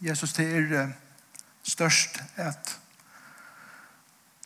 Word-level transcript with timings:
Jesus, 0.00 0.32
det 0.32 0.46
er 0.56 0.92
størst 1.62 2.22
at 2.36 2.78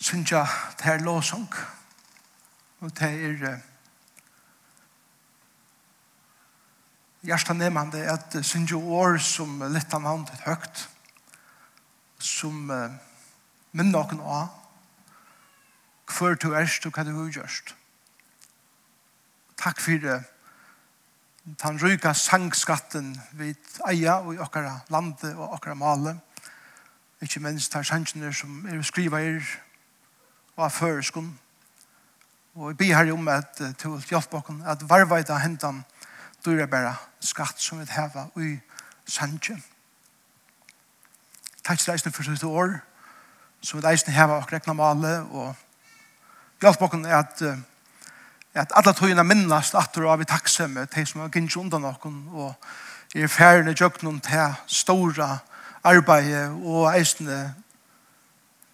synsja 0.00 0.42
det 0.80 0.90
er 0.90 1.04
låsong 1.06 1.46
og 2.80 2.90
det 2.98 3.10
er 3.12 3.60
hjertanemande 7.22 8.02
at 8.10 8.36
synsja 8.42 8.76
år 8.76 9.16
som 9.22 9.62
litt 9.70 9.94
av 9.94 10.02
navnet 10.02 10.42
høgt 10.44 10.88
som 12.18 12.68
uh, 12.70 12.90
minner 13.72 13.94
noen 13.94 14.20
av 14.20 14.60
hver 16.10 16.36
du 16.40 16.50
erst 16.52 16.84
og 16.86 16.94
hva 16.94 17.06
du 17.06 17.14
har 17.14 17.30
gjørst. 17.32 17.72
Takk 19.60 19.80
for 19.80 20.02
det 20.02 20.18
den 21.44 21.78
ryka 21.82 22.12
sangskatten 22.14 23.20
vi 23.32 23.54
eia 23.88 24.16
og 24.24 24.34
i 24.34 24.40
okkara 24.40 24.78
lande 24.90 25.34
og 25.36 25.52
okkara 25.58 25.74
male. 25.74 26.16
Ikke 27.20 27.40
minst 27.40 27.72
tar 27.72 27.84
sangene 27.84 28.32
som 28.32 28.66
er 28.66 28.82
skriva 28.82 29.20
er 29.20 29.44
og 30.56 30.64
er 30.64 30.68
føreskund. 30.68 31.32
Og 32.54 32.68
jeg 32.70 32.76
ber 32.76 32.94
her 32.94 33.12
om 33.12 33.28
at 33.28 33.60
til 33.78 33.90
å 33.90 34.00
at 34.66 34.88
varvaita 34.88 35.36
hentan 35.42 35.84
dyrer 36.44 36.66
bare 36.66 36.94
skatt 37.20 37.60
som 37.60 37.80
vi 37.80 37.86
heva 37.90 38.28
i 38.36 38.56
sangen. 39.06 39.62
Takk 41.64 41.78
til 41.78 41.92
eisne 41.92 42.12
for 42.12 42.22
sitt 42.22 42.44
år 42.44 42.78
som 43.60 43.80
vi 43.80 43.88
eisne 43.88 44.12
heva 44.12 44.40
okkara 44.40 44.52
rekna 44.52 44.72
male 44.72 45.20
og 45.32 45.54
hjelpe 46.62 46.88
er 47.04 47.18
at 47.18 47.42
uh, 47.42 47.58
at 48.54 48.72
alla 48.76 48.92
tøyina 48.92 49.22
minnast 49.22 49.74
du 49.94 50.06
har 50.06 50.16
vi 50.16 50.24
takksemme, 50.24 50.86
til 50.86 51.06
som 51.06 51.20
har 51.20 51.28
gynnsi 51.28 51.58
undan 51.58 51.84
okkon, 51.84 52.28
og 52.32 52.54
i 53.14 53.26
færene 53.26 53.74
jøgnum 53.80 54.20
til 54.20 54.54
stora 54.66 55.38
arbeid 55.84 56.50
og 56.64 56.88
eisne 56.96 57.54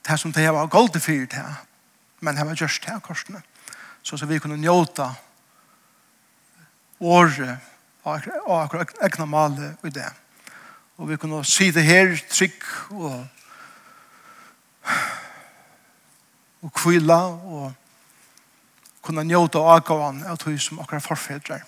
til 0.07 0.19
som 0.19 0.33
de 0.33 0.45
har 0.45 0.67
golde 0.67 1.01
fyrir 1.01 1.27
til, 1.27 1.57
men 2.21 2.37
hava 2.37 2.55
gjørst 2.55 2.83
til 2.83 3.01
korsene, 3.01 3.43
så 4.03 4.17
så 4.17 4.27
vi 4.27 4.39
kunne 4.39 4.57
njóta 4.57 5.11
året 7.01 7.59
og 8.05 8.63
akkur 8.63 8.85
egna 9.03 9.25
male 9.25 9.77
i 9.85 9.89
det. 9.89 10.09
Og 10.97 11.09
vi 11.09 11.17
kunne 11.17 11.45
si 11.45 11.71
det 11.71 11.85
her, 11.85 12.17
trygg 12.31 12.65
og 12.91 13.27
og 16.63 16.73
kvila 16.73 17.21
og 17.25 17.73
kunna 19.11 19.23
njóta 19.23 19.59
agavan 19.59 20.23
av 20.27 20.37
tog 20.37 20.61
som 20.61 20.79
okkar 20.79 21.01
forfedrar. 21.03 21.65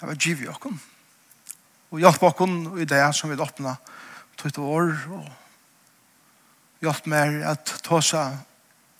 Det 0.00 0.06
var 0.06 0.14
givet 0.14 0.50
okkar. 0.52 0.76
Og 1.90 2.02
hjelp 2.02 2.22
okkar 2.22 2.80
i 2.82 2.84
det 2.84 3.00
som 3.16 3.30
vi 3.30 3.40
åpna 3.40 3.76
tog 4.36 4.58
år 4.58 4.92
og 5.16 5.24
hjelp 6.84 7.08
mer 7.08 7.40
at 7.48 7.72
tåsa 7.86 8.26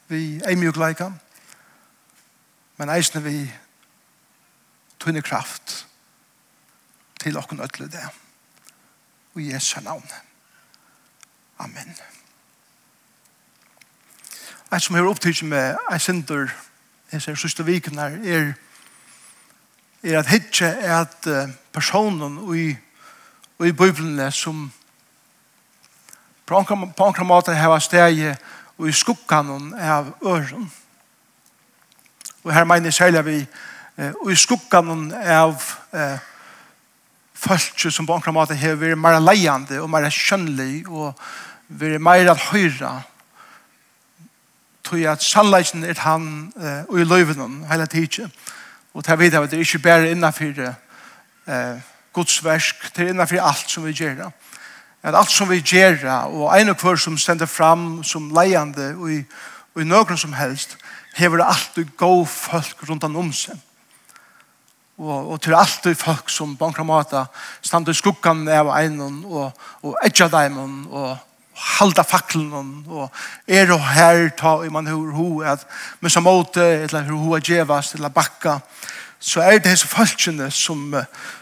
vi 0.08 0.40
er 0.40 0.56
mjuk 0.56 0.80
leika 0.80 1.12
men 2.80 2.90
eisne 2.96 3.20
vi 3.20 3.44
tunne 4.98 5.20
kraft 5.20 5.84
til 7.20 7.36
okkar 7.36 7.60
ødle 7.68 7.92
det. 7.92 8.08
Og 9.34 9.42
i 9.42 9.52
Jesu 9.52 9.80
navn. 9.84 10.08
Amen. 11.58 11.92
Eit 14.72 14.82
som 14.82 14.96
har 14.96 15.06
opptid 15.06 15.44
med 15.44 15.76
ei 15.92 16.00
sindur 16.00 16.48
jeg 17.14 17.22
ser 17.22 17.38
sørste 17.38 17.64
viken 17.66 17.98
her, 17.98 18.16
er, 18.24 18.52
er 20.02 20.18
at 20.18 20.30
hitje 20.32 20.66
er 20.66 20.96
at 21.04 21.28
personen 21.72 22.40
i, 22.56 22.70
i 23.64 23.72
Bibelen 23.72 24.32
som 24.32 24.66
på 26.46 26.58
enkla 26.58 27.24
måte 27.24 27.54
har 27.54 27.78
steg 27.80 28.24
og 28.78 28.88
i 28.88 28.92
skukkan 28.92 29.72
av 29.78 30.10
øren. 30.26 30.66
Og 32.44 32.52
her 32.52 32.64
mener 32.64 32.90
jeg 32.90 32.98
særlig 32.98 33.24
vi 33.24 33.38
og 33.96 34.30
i 34.32 34.36
skukkan 34.36 35.12
av 35.14 35.62
eh, 35.94 36.18
folk 37.34 37.84
som 37.90 38.06
på 38.06 38.16
enkla 38.16 38.34
måte 38.34 38.56
heva 38.58 38.80
vært 38.80 38.98
mer 38.98 39.20
leiande 39.22 39.78
og 39.82 39.90
mer 39.90 40.08
kjønnlig 40.10 40.86
og 40.88 41.12
vært 41.68 42.02
mer 42.02 42.32
at 42.32 42.48
høyra 42.50 42.96
tog 44.84 45.04
at 45.08 45.22
sannleisen 45.22 45.84
er 45.84 45.98
han 45.98 46.52
uh, 46.56 46.84
og 46.88 47.00
i 47.00 47.04
løyven 47.04 47.64
hele 47.70 47.86
tiden. 47.86 48.32
Og 48.94 49.04
til 49.04 49.18
vet 49.18 49.32
jeg 49.32 49.42
at 49.42 49.50
det 49.50 49.56
er 49.56 49.66
ikke 49.66 49.78
bare 49.78 50.10
innenfor 50.10 50.70
uh, 51.46 51.80
Guds 52.12 52.44
versk, 52.44 52.96
det 52.96 53.04
er 53.04 53.08
innenfor 53.08 53.40
alt 53.42 53.70
som 53.70 53.84
vi 53.84 53.92
gjør. 53.92 54.30
At 55.02 55.14
alt 55.14 55.30
som 55.30 55.50
vi 55.50 55.60
gjør, 55.60 56.08
og 56.32 56.60
en 56.60 56.68
og 56.68 56.76
hver 56.76 56.96
som 56.96 57.18
stender 57.18 57.46
fram 57.46 58.02
som 58.02 58.30
leiende 58.30 58.94
og 58.96 59.12
i, 59.12 59.22
og 59.74 59.82
i 59.82 59.84
noen 59.84 60.18
som 60.18 60.32
helst, 60.32 60.78
hever 61.14 61.36
det 61.36 61.46
alltid 61.46 61.96
god 61.96 62.26
folk 62.26 62.88
rundt 62.88 63.04
om 63.04 63.32
seg. 63.32 63.58
Og, 64.98 65.30
og 65.30 65.40
til 65.42 65.54
alltid 65.54 65.94
folk 65.98 66.30
som 66.30 66.56
på 66.56 66.68
en 66.70 66.86
måte 66.86 67.24
stander 67.62 67.92
i 67.92 67.98
skuggan 67.98 68.46
av 68.48 68.70
en 68.78 69.00
og, 69.00 69.24
og, 69.26 69.64
og 69.82 69.96
edger 70.06 70.30
dem 70.30 70.86
og, 70.86 71.16
halda 71.54 72.02
faklen 72.02 72.84
og 72.88 73.10
er 73.46 73.72
og 73.72 73.82
her 73.94 74.28
ta 74.38 74.56
i 74.64 74.70
man 74.72 74.86
hur 74.86 75.12
ho 75.14 75.28
at 75.40 75.66
men 76.00 76.10
som 76.10 76.26
åt 76.26 76.56
eller 76.56 77.06
hur 77.08 77.18
ho 77.18 77.40
gevast 77.42 77.94
eller 77.94 78.08
bakka 78.08 78.58
så 79.20 79.40
er 79.40 79.58
det 79.58 79.72
hese 79.72 79.88
falskene 79.88 80.50
som 80.50 80.94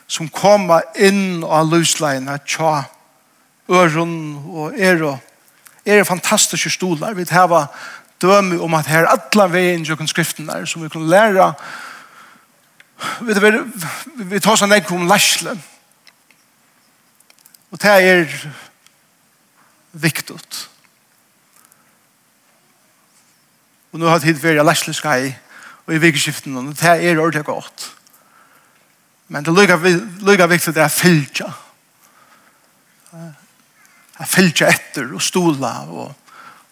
som 0.06 0.28
koma 0.28 0.82
inn 0.94 1.42
og 1.44 1.72
lusleina 1.72 2.36
tja 2.46 2.84
øron 3.70 4.42
og 4.46 4.78
er 4.78 5.02
og 5.02 5.18
er 5.86 6.04
fantastiske 6.04 6.70
stolar 6.70 7.14
vi 7.14 7.26
hava 7.30 7.66
dømi 8.22 8.58
om 8.58 8.74
at 8.74 8.86
her 8.86 9.06
alla 9.10 9.46
vegin 9.50 9.84
jokken 9.84 10.08
skriften 10.08 10.46
der 10.46 10.64
som 10.64 10.82
vi 10.82 10.88
kan 10.88 11.08
læra. 11.08 11.52
Vi, 13.20 13.34
tar 13.34 13.56
vi 14.14 14.40
tar 14.40 14.56
sånn 14.56 14.74
ekk 14.76 14.92
om 14.94 15.08
og 17.72 17.80
det 17.80 17.90
er 17.90 18.28
viktigt. 19.92 20.68
Og 23.92 24.00
nå 24.00 24.08
har 24.08 24.22
tid 24.22 24.40
vært 24.40 24.56
jeg 24.56 24.64
lærselig 24.64 24.96
skai 24.96 25.34
og 25.86 25.94
i 25.94 26.00
vikskiften, 26.00 26.56
og 26.56 26.72
det 26.78 26.88
er 26.88 27.18
ordentlig 27.18 27.44
godt. 27.44 27.90
Men 29.28 29.44
det 29.44 29.54
lykker 29.54 30.46
viktig 30.46 30.74
det 30.74 30.82
er 30.82 30.88
fylkja. 30.92 31.48
Jeg 34.18 34.28
fylkja 34.28 34.68
etter 34.68 35.12
og 35.14 35.22
stola 35.22 35.72
og, 35.88 36.12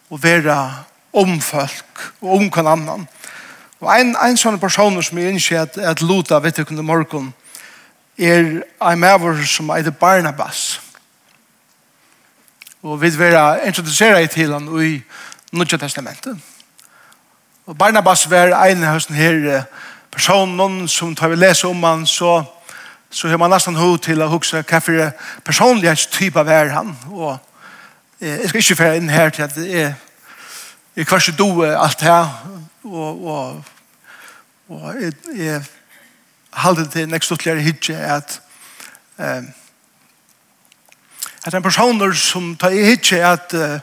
og 0.09 0.23
være 0.23 0.57
omfolk 1.13 2.05
og 2.21 2.35
om 2.35 2.49
hver 2.49 2.69
annan. 2.71 3.07
Og 3.81 3.89
en, 3.97 4.15
en 4.15 4.37
sånn 4.37 4.59
person 4.61 4.97
som 5.03 5.17
jeg 5.17 5.33
innskjer 5.33 5.65
at, 5.65 5.77
at 5.77 6.03
Luta 6.05 6.39
vet 6.41 6.61
du 6.61 6.65
kunne 6.65 6.85
morgen 6.85 7.31
er 8.17 8.61
en 8.61 8.99
maver 9.01 9.41
som 9.45 9.69
er 9.73 9.89
Barnabas. 9.91 10.80
Og 12.81 13.01
vi 13.01 13.09
vil 13.09 13.37
introdusere 13.65 14.23
i 14.23 14.27
til 14.27 14.53
han 14.53 14.67
i 14.81 15.01
Nødja 15.51 15.77
Testamentet. 15.77 16.37
Og 17.65 17.77
Barnabas 17.77 18.29
var 18.29 18.65
en 18.65 18.83
av 18.83 18.93
høsten 18.93 19.15
her 19.15 19.63
personen 20.11 20.87
som 20.87 21.15
tar 21.15 21.29
vi 21.29 21.35
lese 21.35 21.67
om 21.67 21.83
han, 21.83 22.07
så, 22.07 22.43
så 23.09 23.27
har 23.27 23.37
man 23.37 23.53
nesten 23.53 23.77
hod 23.77 23.99
til 24.01 24.21
å 24.21 24.29
huske 24.31 24.63
hva 24.65 24.79
for 24.81 25.11
personlighetstype 25.45 26.45
var 26.45 26.73
han. 26.73 26.95
Og 27.11 27.37
eh, 28.19 28.41
jeg 28.41 28.49
skal 28.49 28.63
ikke 28.63 28.79
fære 28.81 28.97
inn 28.97 29.13
her 29.13 29.29
til 29.29 29.45
at 29.45 29.57
jeg, 29.61 29.93
jeg 30.95 31.07
kvar 31.07 31.21
ikke 31.21 31.37
do 31.37 31.63
alt 31.63 32.01
her, 32.01 32.33
og, 32.83 33.25
og, 33.27 33.63
og 34.67 35.01
jeg, 35.01 35.13
jeg 35.37 35.61
halte 36.51 36.89
til 36.89 37.05
en 37.05 37.13
ekstotligere 37.13 37.61
hydje 37.61 37.97
at 38.17 38.41
eh, 39.19 39.43
at 41.45 41.53
en 41.53 41.63
personer 41.63 42.13
som 42.13 42.55
tar 42.55 42.75
i 42.75 42.83
hitje 42.85 43.21
at 43.25 43.53
eh 43.53 43.79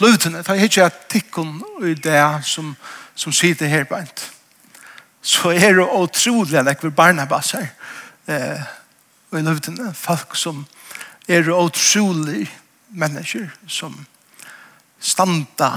lutene, 0.00 0.42
tar 0.42 0.54
i 0.54 0.64
hitje 0.64 0.84
at 0.84 1.06
tikkun 1.08 1.62
i 1.86 1.94
det 1.94 2.44
som, 2.44 2.76
som 3.14 3.32
sitter 3.32 3.66
her 3.66 3.84
bænt. 3.84 4.30
Så 5.22 5.50
er 5.50 5.74
det 5.76 5.86
utrolig 5.86 6.58
at 6.58 6.84
vi 6.84 6.90
Barnabas 6.90 7.50
her 7.50 7.66
eh, 8.26 8.62
i 9.32 9.42
lutene, 9.42 9.94
folk 9.94 10.36
som 10.36 10.66
er 11.28 11.50
utrolig 11.50 12.48
mennesker 12.90 13.46
som 13.68 13.94
standa 15.00 15.70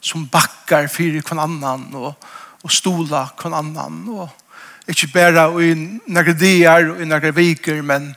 som 0.00 0.26
bakkar 0.32 0.88
fyrir 0.88 1.24
kvann 1.26 1.42
annan 1.42 1.86
og, 1.94 2.14
og 2.62 2.72
stola 2.72 3.26
kvann 3.38 3.54
annan 3.54 4.00
og 4.08 4.90
ikke 4.90 5.10
bare 5.12 5.48
i 5.62 5.74
nagre 6.06 6.34
dier 6.38 6.92
og 6.92 7.02
i 7.02 7.08
nagre 7.08 7.34
viker 7.36 7.82
men 7.82 8.14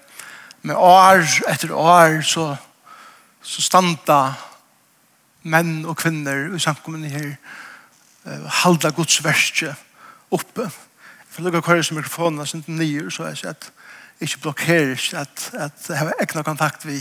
med 0.61 0.75
år 0.75 1.23
etter 1.50 1.71
år 1.75 2.21
så, 2.25 2.56
så 3.41 3.63
standa 3.63 4.19
menn 5.44 5.85
og 5.88 5.97
kvinner 6.01 6.50
i 6.56 6.59
samkommende 6.59 7.11
her 7.11 7.29
uh, 8.27 8.47
halda 8.63 8.91
Guds 8.95 9.21
verste 9.23 9.75
oppe. 10.31 10.67
For 11.29 11.45
lukka 11.45 11.61
kvar 11.63 11.81
som 11.85 11.97
mikrofonen 11.97 12.41
er 12.41 12.50
sint 12.50 12.67
nyer, 12.67 13.09
så 13.09 13.29
jeg 13.29 13.41
sier 13.41 13.56
at 13.56 13.71
ikke 14.19 14.41
blokkeres 14.44 15.13
at, 15.15 15.50
at 15.53 15.89
jeg 15.89 15.97
har 15.97 16.13
egna 16.19 16.44
kontakt 16.44 16.85
vi 16.88 17.00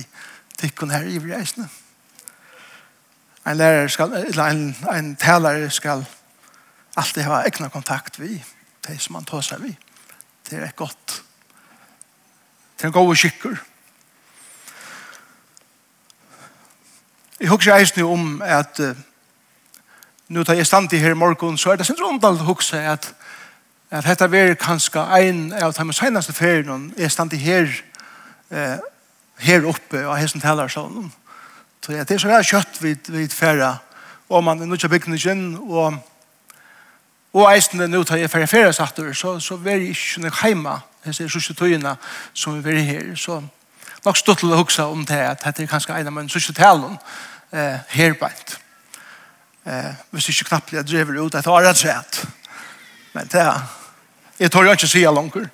tikkene 0.58 0.94
her 0.94 1.08
i 1.10 1.18
reisene. 1.18 1.68
En 3.46 3.56
lærer 3.56 3.88
skal, 3.88 4.12
eller 4.12 4.44
en, 4.52 4.76
en 4.92 5.14
talare 5.16 5.70
skal 5.70 6.04
alltid 6.96 7.24
ha 7.26 7.42
egna 7.46 7.70
kontakt 7.72 8.20
vi, 8.20 8.36
det 8.86 9.00
som 9.00 9.16
man 9.18 9.26
tar 9.26 9.42
seg 9.42 9.62
vi. 9.64 9.72
Det 10.46 10.58
er 10.58 10.68
et 10.68 10.76
godt 10.76 11.22
til 12.78 12.86
en 12.86 12.92
god 12.92 13.16
skikker. 13.16 13.56
Jeg 17.40 17.48
husker 17.48 17.74
eisen 17.74 18.02
om 18.02 18.42
at 18.42 18.80
uh, 18.80 18.96
nå 20.28 20.44
tar 20.44 20.58
jeg 20.58 20.66
stand 20.66 20.92
i 20.92 20.98
her 21.02 21.14
i 21.14 21.18
morgen, 21.18 21.58
så 21.58 21.70
er 21.70 21.76
det 21.76 21.86
sin 21.86 21.98
rundalt 22.00 22.42
å 22.42 22.52
huske 22.52 22.78
at 22.78 23.14
at 23.90 24.04
dette 24.04 24.24
er 24.36 24.54
kanskje 24.54 25.00
en 25.00 25.52
av 25.52 25.72
de 25.72 25.92
seneste 25.96 26.32
ferien 26.32 26.90
jeg 26.98 27.10
stand 27.10 27.32
i 27.32 27.38
her 27.40 27.70
uh, 28.52 28.76
her 29.38 29.64
oppe 29.64 30.02
og 30.06 30.18
hesten 30.18 30.42
taler 30.44 30.68
sånn. 30.68 31.12
Så 31.80 31.92
det 31.92 32.10
er 32.10 32.20
så 32.20 32.28
veldig 32.28 32.48
kjøtt 32.50 32.82
vid, 32.82 33.08
vid 33.08 33.32
ferie 33.32 33.70
og 34.28 34.44
man 34.44 34.60
er 34.60 34.66
nødt 34.66 34.80
til 34.80 34.90
å 34.90 34.92
bygge 34.92 35.16
den 35.24 35.56
og 35.56 35.98
og 37.32 37.44
eisen 37.52 37.90
nå 37.90 38.02
tar 38.04 38.18
jeg 38.18 38.30
ferie 38.30 38.46
ferie 38.48 38.72
satt 38.72 39.00
så, 39.14 39.38
så 39.40 39.54
er 39.64 39.76
jeg 39.76 39.90
ikke 39.92 40.22
noe 40.24 40.36
hjemme 40.42 40.76
Jeg 41.06 41.14
ser 41.14 41.28
sørste 41.28 41.54
tøyene 41.54 41.96
som 42.34 42.58
vi 42.64 42.74
er 42.74 42.84
her. 42.84 43.14
Så 43.16 43.40
nok 44.04 44.16
stått 44.16 44.42
til 44.42 44.52
å 44.52 44.62
huske 44.62 44.84
om 44.84 45.04
det, 45.06 45.18
at 45.18 45.44
dette 45.44 45.62
er 45.62 45.70
kanskje 45.70 45.96
en 45.98 46.10
av 46.10 46.14
mine 46.14 46.32
sørste 46.32 46.54
talen 46.56 46.98
eh, 47.52 47.78
herbeint. 47.94 48.58
Eh, 49.68 49.90
hvis 50.10 50.28
ikke 50.32 50.48
knappt 50.52 50.72
jeg 50.72 50.86
driver 50.86 51.20
ut, 51.22 51.34
jeg 51.34 51.44
tar 51.44 51.64
rett 51.64 51.80
sett. 51.80 52.22
Men 53.12 53.28
det 53.32 53.40
er, 53.42 53.66
jeg 54.38 54.50
tar 54.50 54.64
jo 54.64 54.72
ikke 54.76 54.88
si 54.88 55.04
langer. 55.04 55.48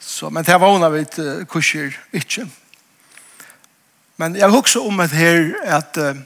Så, 0.00 0.30
men 0.30 0.44
det 0.44 0.54
er 0.54 0.58
vana 0.58 0.88
vi 0.90 1.04
uh, 1.18 1.46
kurser 1.46 1.94
ikke. 2.12 2.46
Men 4.16 4.36
jeg 4.36 4.50
husker 4.50 4.80
om 4.80 4.98
det 4.98 5.10
her, 5.10 5.52
at 5.64 5.96
uh, 5.96 6.16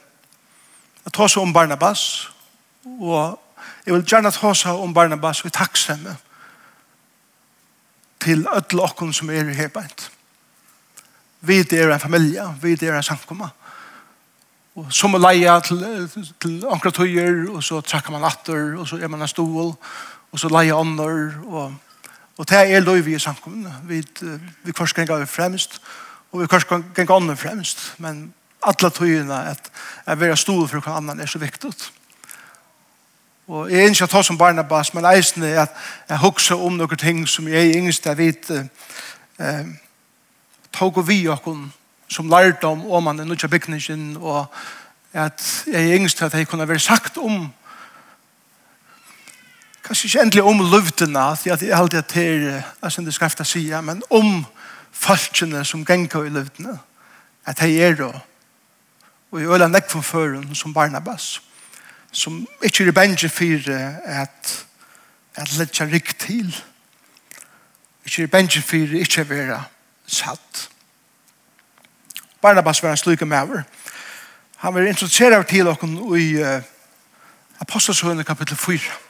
jeg 1.04 1.12
tar 1.12 1.28
så 1.28 1.40
om 1.40 1.52
Barnabas, 1.52 2.30
og 3.00 3.40
jeg 3.86 3.94
vil 3.94 4.04
gjerne 4.08 4.32
ta 4.32 4.54
seg 4.56 4.80
om 4.80 4.94
Barnabas 4.94 5.44
og 5.44 5.52
takkstemme 5.52 6.16
til 8.24 8.46
ødel 8.48 8.80
okken 8.80 9.12
som 9.12 9.30
er 9.30 9.50
i 9.50 9.56
herbeint. 9.56 10.08
Vi 11.44 11.60
er 11.60 11.92
en 11.92 12.00
familie, 12.00 12.46
vi 12.62 12.72
er 12.80 12.96
en 12.96 13.02
samkomma. 13.02 13.50
Og 14.74 14.86
så 14.90 15.08
må 15.08 15.20
leie 15.22 15.50
til, 15.62 15.82
til 16.42 16.64
ankra 16.66 16.90
tøyer, 16.90 17.44
og 17.52 17.62
så 17.62 17.80
trakker 17.80 18.10
man 18.10 18.24
atter, 18.26 18.72
og 18.78 18.88
så 18.88 18.98
er 18.98 19.08
man 19.08 19.22
en 19.22 19.30
stol, 19.30 19.74
og 20.32 20.40
så 20.40 20.50
leie 20.50 20.74
ånder, 20.74 21.36
og, 21.46 21.74
og 22.38 22.48
det 22.50 22.62
er 22.74 22.82
lov 22.82 23.08
i 23.08 23.18
samkomna. 23.18 23.76
Vi, 23.86 24.00
vi 24.64 24.72
først 24.76 24.96
kan 24.96 25.06
gå 25.06 25.20
fremst, 25.30 25.78
og 26.32 26.40
vi 26.42 26.48
korsganger 26.50 27.14
ånder 27.14 27.38
fremst, 27.38 27.92
men 28.02 28.32
alle 28.64 28.90
tøyene 28.90 29.44
at, 29.52 29.70
at 30.06 30.20
være 30.20 30.36
stol 30.36 30.66
for 30.68 30.82
hva 30.82 30.96
annan 30.98 31.20
er 31.20 31.30
så 31.30 31.38
viktig. 31.38 31.70
Og 33.46 33.70
jeg 33.70 33.78
er 33.78 33.88
ikke 33.88 34.18
at 34.18 34.24
som 34.24 34.38
Barnabas, 34.38 34.94
men 34.94 35.04
eisen 35.04 35.42
er 35.42 35.62
at 35.62 35.72
jeg 36.08 36.18
hukser 36.18 36.56
om 36.56 36.72
noen 36.72 36.96
ting 36.96 37.26
som 37.28 37.48
jeg 37.48 37.60
er 37.60 37.76
yngst 37.76 38.06
jeg 38.06 38.16
vet 38.16 38.50
eh, 39.40 39.66
tog 40.72 40.96
og 40.96 41.08
vi 41.08 41.26
okken 41.28 41.66
som 42.08 42.30
lærte 42.32 42.64
om 42.64 42.86
om 42.90 43.02
man 43.02 43.20
er 43.20 43.24
nødt 43.24 43.40
til 43.40 43.48
bygningen 43.48 44.16
og 44.16 44.46
at 45.12 45.64
jeg 45.66 45.90
er 45.90 45.98
yngst 45.98 46.22
at 46.22 46.34
jeg 46.34 46.48
kunne 46.48 46.68
være 46.68 46.78
sagt 46.78 47.18
om 47.18 47.52
kanskje 49.84 50.06
ikke 50.06 50.22
endelig 50.22 50.42
om 50.42 50.70
løvdena, 50.70 51.34
for 51.34 51.48
jeg 51.48 51.76
har 51.76 51.82
alltid 51.82 51.98
at 51.98 52.14
det 52.14 52.26
er, 52.26 52.62
jeg 52.82 52.92
synes 52.92 53.06
det 53.06 53.30
skal 53.30 53.46
sige, 53.46 53.82
men 53.82 54.02
om 54.10 54.46
falskene 54.92 55.64
som 55.64 55.84
genker 55.84 56.24
i 56.24 56.28
løvdena, 56.28 56.78
at 57.46 57.60
jeg 57.60 57.76
er 57.76 57.94
det, 57.94 58.20
og 59.30 59.40
jeg 59.40 59.48
øler 59.48 59.68
nekk 59.68 59.90
for 59.90 60.00
føren 60.00 60.54
som 60.54 60.74
Barnabas. 60.74 61.42
Barnabas 61.42 61.53
som 62.14 62.44
ikke 62.62 62.86
er 62.86 62.96
bensje 62.96 63.28
for 63.28 63.70
at 63.74 64.54
at 65.34 65.56
lett 65.58 65.74
seg 65.74 65.90
rikt 65.90 66.20
til 66.22 66.50
ikke 68.06 68.22
er 68.22 68.30
bensje 68.30 68.62
for 68.62 68.98
ikke 69.00 69.24
å 69.24 69.30
være 69.30 69.62
satt 70.06 70.68
Barnabas 72.44 72.82
var 72.82 72.94
en 72.94 73.00
sluke 73.00 73.26
maver 73.26 73.64
han 74.62 74.74
var 74.74 74.86
introducerad 74.86 75.44
til 75.50 75.66
dere 75.66 76.20
i 76.20 76.28
uh, 76.38 76.62
Apostelshøyene 77.64 78.24
kapittel 78.24 78.56
4 78.56 79.00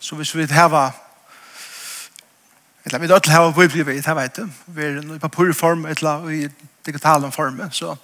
så 0.00 0.16
hvis 0.16 0.36
vi 0.36 0.46
hava 0.50 0.90
Eller 2.84 2.98
vi 2.98 3.06
dødler 3.06 3.32
her 3.32 3.40
og 3.40 3.54
bøyblir 3.54 3.84
vi, 3.84 4.00
vet 4.16 4.36
det. 4.36 4.48
Vi 4.66 4.82
er 4.82 5.14
i 5.14 5.18
papurform, 5.18 5.86
eller 5.86 6.28
i 6.28 6.48
digital 6.86 7.32
form. 7.32 7.60
Så, 7.70 7.96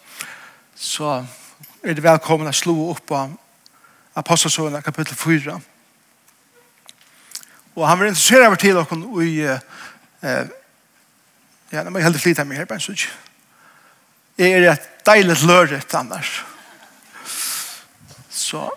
så 0.75 1.25
er 1.83 1.95
det 1.95 2.03
velkommen 2.03 2.49
å 2.49 2.53
slå 2.53 2.75
opp 2.91 3.07
på 3.09 3.21
apostelsøvende 4.15 4.83
kapittel 4.83 5.17
4. 5.17 5.61
Og 7.75 7.89
han 7.89 7.99
var 7.99 8.07
interesseret 8.07 8.47
over 8.47 8.57
til 8.57 8.77
dere 8.77 9.27
i 9.27 9.41
eh, 10.23 10.49
ja, 11.73 11.83
nå 11.83 11.91
må 11.91 11.99
jeg 11.99 12.07
heldig 12.07 12.23
flytta 12.23 12.45
meg 12.47 12.61
her 12.63 12.69
på 12.71 12.77
en. 12.79 13.07
Jeg 14.39 14.53
er 14.53 14.69
et 14.73 14.91
deilig 15.07 15.41
løret 15.43 15.95
annars. 15.99 16.45
Så 18.31 18.69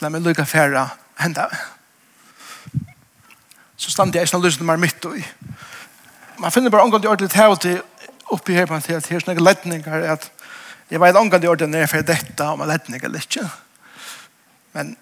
la 0.00 0.10
meg 0.10 0.24
lykke 0.24 0.46
færre 0.46 0.88
henda. 1.20 1.46
Så 3.76 3.92
stand 3.94 4.14
jeg 4.14 4.26
i 4.26 4.30
sånn 4.30 4.42
løsning 4.42 4.66
mer 4.66 4.80
midt 4.80 5.06
i. 5.14 5.22
Man 6.40 6.50
finner 6.50 6.72
bare 6.72 6.82
omgang 6.82 7.02
til 7.02 7.10
ordentlig 7.10 7.60
til 7.62 7.80
oppi 8.30 8.54
her 8.54 8.66
på 8.66 8.74
en 8.74 8.82
tid, 8.82 8.96
at 8.96 9.06
her 9.06 9.20
er 9.20 9.24
sånne 9.24 9.42
ledninger 9.44 10.06
at 10.10 10.30
jeg 10.90 11.00
vet 11.00 11.16
omgående 11.16 11.48
ordentlig 11.48 11.70
når 11.70 11.84
jeg 11.84 11.90
får 11.90 12.06
dette 12.06 12.46
om 12.46 12.62
ledninger 12.66 13.12
litt 13.12 13.28
ikke. 13.30 13.46
Ja 13.46 13.69
Men 14.72 14.96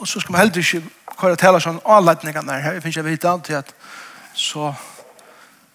og 0.00 0.08
så 0.08 0.20
skal 0.20 0.32
man 0.32 0.40
heller 0.40 0.56
ikke 0.56 0.80
kvar 1.18 1.34
tala 1.36 1.60
sånn 1.60 1.80
avleitningene 1.84 2.56
her. 2.62 2.78
Jeg 2.78 2.82
finner 2.82 2.96
ikke 2.96 3.10
vite 3.10 3.28
alt 3.28 3.44
til 3.44 3.58
at 3.58 3.72
så 4.32 4.70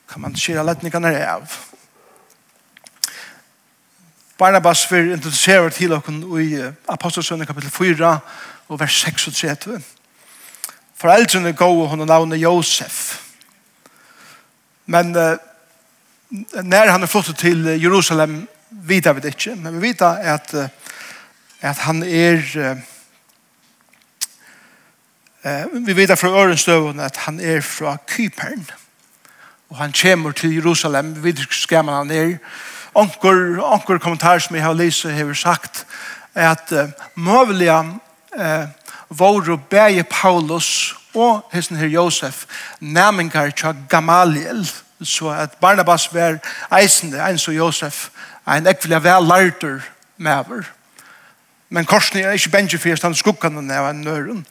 kan 0.09 0.23
man 0.23 0.37
skjøre 0.37 0.63
anledningene 0.63 1.11
her 1.13 1.27
av. 1.35 1.57
Barnabas 4.37 4.81
vil 4.91 5.13
introdusere 5.13 5.69
til 5.69 5.93
dere 5.93 6.41
i 6.41 6.49
Apostelsønne 6.91 7.45
kapittel 7.45 7.71
4 7.71 8.15
og 8.67 8.79
vers 8.79 8.97
36. 9.05 9.77
Foreldrene 10.97 11.53
går 11.53 11.87
hun 11.87 12.01
og 12.01 12.09
navnet 12.09 12.41
Josef. 12.41 13.21
Men 14.85 15.13
når 15.13 16.91
han 16.91 17.03
er 17.03 17.07
flott 17.07 17.29
til 17.37 17.65
Jerusalem, 17.81 18.47
vet 18.69 19.05
vi 19.15 19.21
det 19.21 19.35
ikke. 19.38 19.55
Men 19.55 19.77
vi 19.77 19.88
vet 19.88 20.01
at 20.01 20.53
uh, 20.53 20.67
at 21.65 21.77
han 21.77 22.03
er 22.03 22.41
eh, 25.43 25.65
vi 25.86 25.95
vet 25.95 26.19
fra 26.19 26.27
Ørenstøven 26.27 27.00
at 27.00 27.17
han 27.17 27.39
er 27.39 27.62
fra 27.62 27.98
Kypern. 28.07 28.69
Og 29.69 29.77
han 29.77 29.93
kommer 30.01 30.31
til 30.31 30.55
Jerusalem 30.55 31.15
vi 31.15 31.22
vet 31.29 31.48
skammer 31.50 31.98
han 31.98 32.12
er. 32.12 32.38
Onker, 32.95 33.62
onker 33.62 33.98
kommentar 33.98 34.39
som 34.39 34.55
jeg 34.55 34.63
har 34.63 34.74
lyst 34.74 35.03
har 35.03 35.34
sagt 35.34 35.86
at 36.36 36.72
uh, 36.72 36.89
møvelige 37.15 37.79
uh, 38.38 38.65
våre 39.10 39.57
bæge 39.57 40.03
Paulus 40.03 40.95
og 41.13 41.50
hesten 41.53 41.77
her 41.77 41.88
Josef 41.88 42.45
nærmengar 42.79 43.50
til 43.50 43.75
Gamaliel. 43.89 44.72
Så 45.01 45.29
at 45.29 45.51
Barnabas 45.62 46.13
var 46.13 46.38
eisende, 46.79 47.29
en 47.29 47.38
så 47.38 47.51
Josef, 47.51 48.10
ein 48.48 48.67
ekvile 48.67 49.03
vel 49.03 49.24
lærter 49.27 49.79
maver. 50.17 50.75
Men 51.69 51.86
korsen 51.86 52.19
er 52.19 52.31
ikke 52.31 52.50
bensje 52.50 52.79
for 52.79 52.95
stand 52.95 53.15
skukkene 53.15 53.62
når 53.62 53.88
han 53.88 54.03
nøren. 54.05 54.45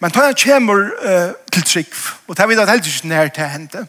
Men 0.00 0.10
da 0.10 0.26
han 0.28 0.36
kommer 0.44 0.90
uh, 1.02 1.32
til 1.52 1.62
trygg, 1.62 1.94
og 2.28 2.36
det 2.36 2.42
er 2.42 2.46
vidt 2.46 2.60
at 2.60 2.74
ikke 2.74 3.08
nær 3.08 3.28
til 3.28 3.48
hente, 3.48 3.86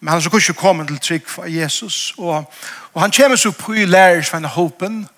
men 0.00 0.12
han 0.12 0.22
så 0.22 0.30
kunne 0.30 0.40
ikke 0.40 0.60
komme 0.60 0.86
til 0.86 0.98
trygg 1.00 1.28
for 1.28 1.44
Jesus, 1.44 2.14
og, 2.18 2.52
og 2.92 3.00
han 3.00 3.12
kommer 3.12 3.36
så 3.36 3.50
på 3.50 3.72
i 3.72 3.84
lærers 3.84 4.28
for 4.28 4.38
en 4.38 4.44
håpen, 4.44 5.08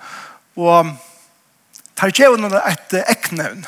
og 0.56 0.96
tar 1.96 2.06
ikke 2.06 2.30
henne 2.30 2.60
et 2.70 2.94
eknevn. 3.10 3.66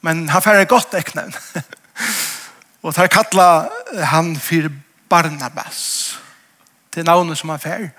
Men 0.00 0.28
han 0.28 0.42
færre 0.42 0.64
godt 0.64 0.94
eknevn. 0.98 1.34
og 2.82 2.94
tar 2.94 3.06
kattla 3.06 3.68
han 4.10 4.34
for 4.36 4.70
Barnabas, 5.08 6.18
til 6.92 7.04
navnet 7.04 7.38
som 7.38 7.52
han 7.52 7.60
færre. 7.60 7.90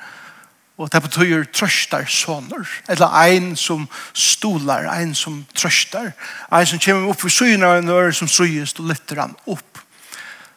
Og 0.78 0.90
det 0.90 1.04
betyr 1.06 1.44
trøstar 1.54 2.08
soner, 2.10 2.66
eller 2.90 3.14
ein 3.22 3.52
som 3.56 3.86
stolar, 4.14 4.88
ein 4.90 5.14
som 5.16 5.44
trøstar, 5.54 6.12
ein 6.52 6.66
som 6.66 6.80
kommer 6.82 7.12
opp 7.12 7.22
for 7.22 7.30
syna 7.30 7.76
av 7.76 7.84
en 7.84 7.94
øre 7.94 8.14
som 8.14 8.28
syes, 8.28 8.74
og 8.80 8.90
lytter 8.90 9.22
han 9.22 9.36
opp. 9.46 9.84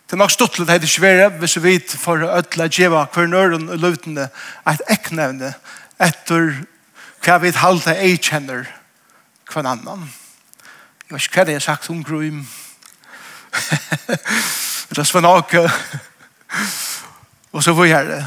Det 0.07 0.17
er 0.17 0.23
nok 0.23 0.33
stått 0.33 0.57
litt 0.59 0.71
heidig 0.73 0.89
svære, 0.89 1.29
hvis 1.37 1.59
vi 1.59 1.65
vet 1.67 1.93
for 2.01 2.23
å 2.23 2.31
ødla 2.39 2.69
djeva 2.73 3.05
hver 3.13 3.29
nøren 3.29 3.69
og 3.69 3.83
løvdende 3.83 4.31
et 4.71 4.85
eknevne 4.95 5.53
etter 6.01 6.63
hva 7.27 7.37
vi 7.43 7.53
halte 7.59 7.97
ei 7.99 8.15
kjenner 8.17 8.65
hver 9.51 9.69
annan. 9.69 10.07
Jeg 11.07 11.13
vet 11.13 11.27
ikke 11.27 11.43
hva 11.43 11.47
det 11.51 11.59
er 11.59 11.67
sagt 11.67 11.91
om 11.93 12.05
grøym. 12.07 12.47
Det 14.87 15.03
er 15.03 15.05
svanake. 15.05 15.65
Og 17.55 17.63
så 17.65 17.73
var 17.75 17.89
jeg 17.91 18.07
det. 18.07 18.21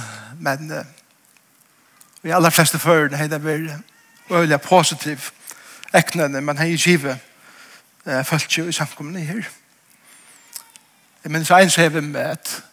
Men 0.43 0.71
Uh, 0.71 0.83
Vi 2.21 2.29
aller 2.29 2.49
fleste 2.49 2.79
før 2.79 3.15
hei 3.15 3.27
det 3.31 3.43
vært 3.43 3.77
øyelig 4.31 4.61
positiv 4.61 5.29
eknene, 5.95 6.41
men 6.41 6.57
hei 6.57 6.75
givet 6.75 7.17
eh, 8.05 8.25
følt 8.25 8.57
jo 8.57 8.67
i 8.67 8.75
samkomne 8.75 9.19
her. 9.19 9.47
Jeg 11.23 11.31
minns 11.31 11.51
en 11.51 11.69
som 11.69 11.81
hever 11.81 12.01
med 12.01 12.21
at 12.21 12.63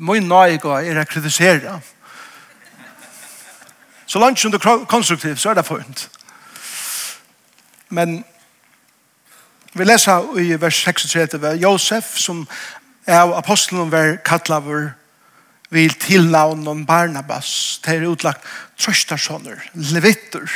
min 0.00 0.28
gå 0.28 0.74
er 0.78 1.00
å 1.00 1.04
kritisere. 1.04 1.80
Så 4.06 4.18
langt 4.18 4.40
som 4.40 4.52
det 4.52 4.64
er 4.64 4.84
konstruktivt, 4.84 5.40
så 5.40 5.50
er 5.50 5.54
det 5.54 5.66
fint. 5.66 6.08
Men 7.88 8.24
vi 9.72 9.84
leser 9.84 10.38
i 10.40 10.60
vers 10.60 10.84
36 10.84 11.34
av 11.34 11.56
Josef, 11.56 12.16
som 12.16 12.48
er 13.06 13.20
av 13.20 13.36
apostelen 13.36 13.92
var 13.92 14.16
kattlaver 14.24 14.90
vil 15.74 15.94
tilnavnen 16.00 16.86
Barnabas, 16.88 17.80
det 17.84 17.98
er 17.98 18.08
utlagt 18.08 18.44
trøstarsåner, 18.80 19.60
levitter, 19.92 20.48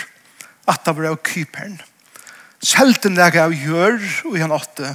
at 0.68 0.84
det 0.86 0.94
var 0.96 1.10
av 1.10 1.20
kyperen. 1.26 1.80
Selten 2.62 3.18
det 3.18 3.32
jeg 3.34 3.58
gjør, 3.66 3.98
og 4.30 4.38
han 4.38 4.54
åtte, 4.54 4.94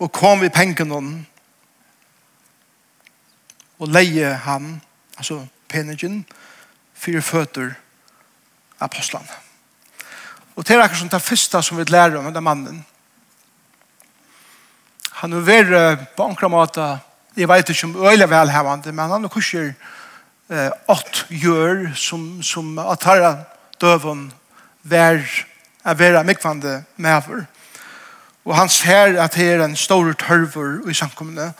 og 0.00 0.12
kom 0.12 0.44
vi 0.44 0.52
pengene 0.52 1.00
og 3.80 3.88
leie 3.88 4.34
han, 4.44 4.74
altså 5.16 5.40
penigen, 5.68 6.22
fire 6.94 7.22
føtter 7.24 7.72
apostlan. 8.80 9.24
Og 10.56 10.66
det 10.66 10.76
er 10.76 10.82
akkurat 10.82 11.00
som 11.00 11.08
det 11.08 11.22
første 11.24 11.62
som 11.64 11.78
vi 11.80 11.86
lærer 11.88 12.18
om, 12.18 12.26
denne 12.28 12.44
mannen. 12.44 12.82
Han 15.22 15.36
er 15.36 15.46
vært 15.46 16.04
på 16.16 16.26
enkla 16.28 16.50
måte 16.52 16.84
jeg 17.36 17.48
vet 17.48 17.68
ikke 17.68 17.84
om 17.86 17.96
øyelig 18.06 18.30
velhevende, 18.30 18.92
men 18.92 19.10
han 19.10 19.24
er 19.24 19.28
kurser 19.28 19.72
eh, 20.50 20.70
åt 20.88 21.26
gjør 21.30 21.94
som, 21.94 22.42
som 22.42 22.78
at 22.78 23.04
herra 23.04 23.36
døven 23.80 24.32
vær 24.82 25.20
er 25.84 25.94
vera 25.94 26.22
mikvande 26.22 26.84
mever. 26.96 27.44
Og 28.44 28.56
han 28.56 28.68
ser 28.68 29.22
at 29.22 29.34
det 29.34 29.52
er 29.52 29.64
en 29.64 29.76
stor 29.76 30.12
tørver 30.12 30.90
i 30.90 30.94
samkommende. 30.94 31.52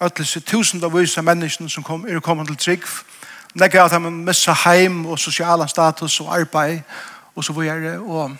at 0.00 0.18
det 0.18 0.36
er 0.36 0.40
tusen 0.40 0.84
av 0.84 0.94
vise 0.94 1.22
menneskene 1.22 1.70
som 1.70 1.82
kom, 1.82 2.06
er 2.06 2.20
kommet 2.20 2.46
til 2.46 2.56
trygg. 2.56 2.84
Legger 3.54 3.82
at 3.82 3.92
han 3.92 4.12
missa 4.24 4.52
heim 4.64 5.06
og 5.06 5.18
sosiale 5.18 5.68
status 5.68 6.20
og 6.20 6.40
arbeid 6.40 6.80
og 7.34 7.44
så 7.44 7.52
videre. 7.52 7.98
Og 7.98 8.36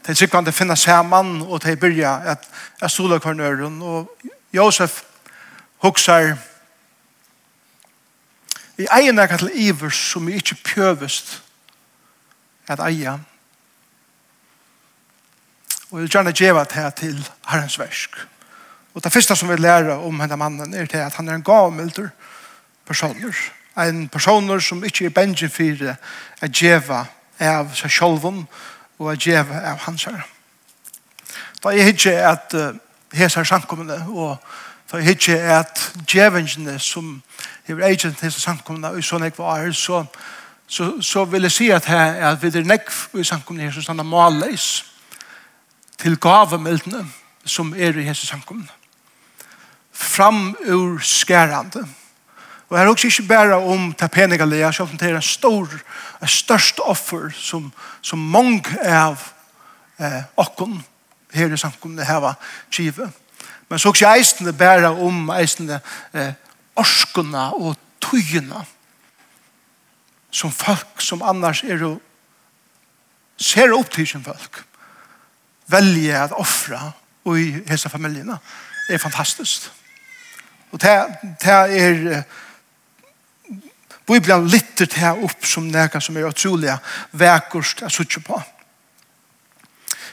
det 0.00 0.08
er 0.08 0.14
sikkert 0.14 0.38
at 0.38 0.46
det 0.46 0.54
finnes 0.54 0.80
sammen 0.80 1.42
og 1.42 1.62
det 1.62 1.80
byrja 1.80 2.20
at 2.24 2.48
jeg 2.80 2.90
stoler 2.90 3.18
kvarnøren 3.18 3.82
og 3.82 4.10
Josef 4.52 5.02
hoksar 5.82 6.36
vi 8.76 8.86
egen 8.86 9.18
nekka 9.18 9.36
til 9.40 9.50
iver 9.66 9.90
som 9.90 10.26
vi 10.26 10.38
ikke 10.38 10.58
pjøvest 10.64 11.40
at 12.70 12.80
eia 12.86 13.18
og 15.90 15.98
jeg 15.98 16.04
vil 16.04 16.10
gjerne 16.10 16.32
djeva 16.32 16.64
det 16.64 16.78
her 16.78 16.90
til 16.90 17.18
herrens 17.48 17.78
versk 17.78 18.20
og 18.94 19.04
det 19.04 19.12
første 19.12 19.36
som 19.36 19.50
vi 19.50 19.56
lærer 19.56 19.96
om 19.96 20.20
henne 20.20 20.36
mannen 20.36 20.74
er 20.74 20.86
til 20.86 21.02
at 21.02 21.18
han 21.18 21.28
er 21.28 21.40
en 21.40 21.46
gavmilder 21.46 22.08
personer 22.86 23.34
en 23.78 24.08
personer 24.08 24.58
som 24.60 24.84
ikke 24.84 25.06
er 25.06 25.16
bengen 25.16 25.50
for 25.50 25.94
at 26.40 26.52
djeva 26.52 27.04
av 27.40 27.74
seg 27.74 27.90
sjolvun 27.90 28.44
og 28.98 29.12
at 29.12 29.24
djeva 29.24 29.64
av 29.72 29.82
hans 29.88 30.04
her 30.04 30.22
da 31.62 31.70
er 31.70 31.90
ikke 31.90 32.14
at 32.26 32.54
uh, 32.54 32.74
hesar 33.14 33.44
samkommende 33.44 34.04
og 34.08 34.36
Da 34.92 34.98
er 35.00 35.08
ikke 35.08 35.38
at 35.40 35.92
djevengene 36.04 36.78
som 36.78 37.22
er 37.68 37.78
agent 37.84 38.18
til 38.18 38.32
samkomne 38.32 38.90
i 38.98 39.04
sånne 39.04 39.30
ekva 39.30 39.54
er, 39.62 39.70
så, 39.72 40.02
så, 40.68 40.90
så 41.00 41.24
vil 41.32 41.48
jeg 41.48 41.54
si 41.54 41.68
at, 41.72 41.86
her, 41.88 42.18
at 42.28 42.42
vi 42.42 42.50
er 42.52 42.66
nekv 42.68 43.16
i 43.16 43.24
samkomne 43.24 43.64
her 43.64 43.72
som 43.72 43.86
stannar 43.86 44.04
malleis 44.04 44.84
til 45.96 46.18
gavemeldene 46.20 47.06
som 47.44 47.72
er 47.72 47.96
i 47.96 48.04
hese 48.04 48.28
samkomne. 48.28 48.68
Fram 49.92 50.52
ur 50.68 51.00
skærande. 51.00 51.86
Og 52.68 52.76
her 52.76 52.84
er 52.84 52.92
også 52.92 53.08
ikke 53.08 53.28
bare 53.32 53.56
om 53.64 53.94
ta 53.96 54.10
peniga 54.12 54.44
selv 54.44 54.72
så 54.72 54.88
det 55.00 55.08
er 55.08 55.16
en 55.16 55.22
stor, 55.22 55.68
en 56.22 56.28
størst 56.28 56.80
offer 56.84 57.30
som, 57.30 57.72
som 58.02 58.18
mange 58.18 58.76
av 58.84 59.16
eh, 59.98 60.22
okken 60.36 60.82
her 61.32 61.52
i 61.52 61.56
samkomne 61.56 62.04
heva 62.04 62.34
kjivet. 62.70 63.21
Men 63.72 63.80
så 63.80 63.88
også 63.88 64.04
eisene 64.12 64.52
bæra 64.52 64.90
om 65.00 65.30
eisene 65.32 65.78
eh, 66.12 66.34
orskene 66.76 67.46
og 67.56 67.78
tøyene 68.04 68.66
som 70.28 70.52
folk 70.52 71.00
som 71.00 71.24
annars 71.24 71.62
er 71.64 71.80
jo 71.80 71.94
ser 73.40 73.72
opp 73.72 73.88
til 73.94 74.04
sin 74.10 74.24
folk 74.24 74.60
velje 75.72 76.20
at 76.20 76.36
offra 76.36 76.82
og 77.24 77.40
i 77.40 77.62
hese 77.70 77.88
familiene 77.88 78.36
er 78.92 79.00
fantastisk. 79.00 79.70
Og 80.72 80.80
det, 80.84 80.92
det 81.40 81.56
er 81.80 82.22
Bibelen 84.04 84.50
lytter 84.52 84.84
til 84.84 85.24
opp 85.24 85.48
som 85.48 85.72
nega 85.72 86.00
som 86.00 86.20
er 86.20 86.28
utrolig 86.28 86.76
vekkert 87.16 87.86
å 87.88 87.96
sitte 87.96 88.20
på 88.20 88.36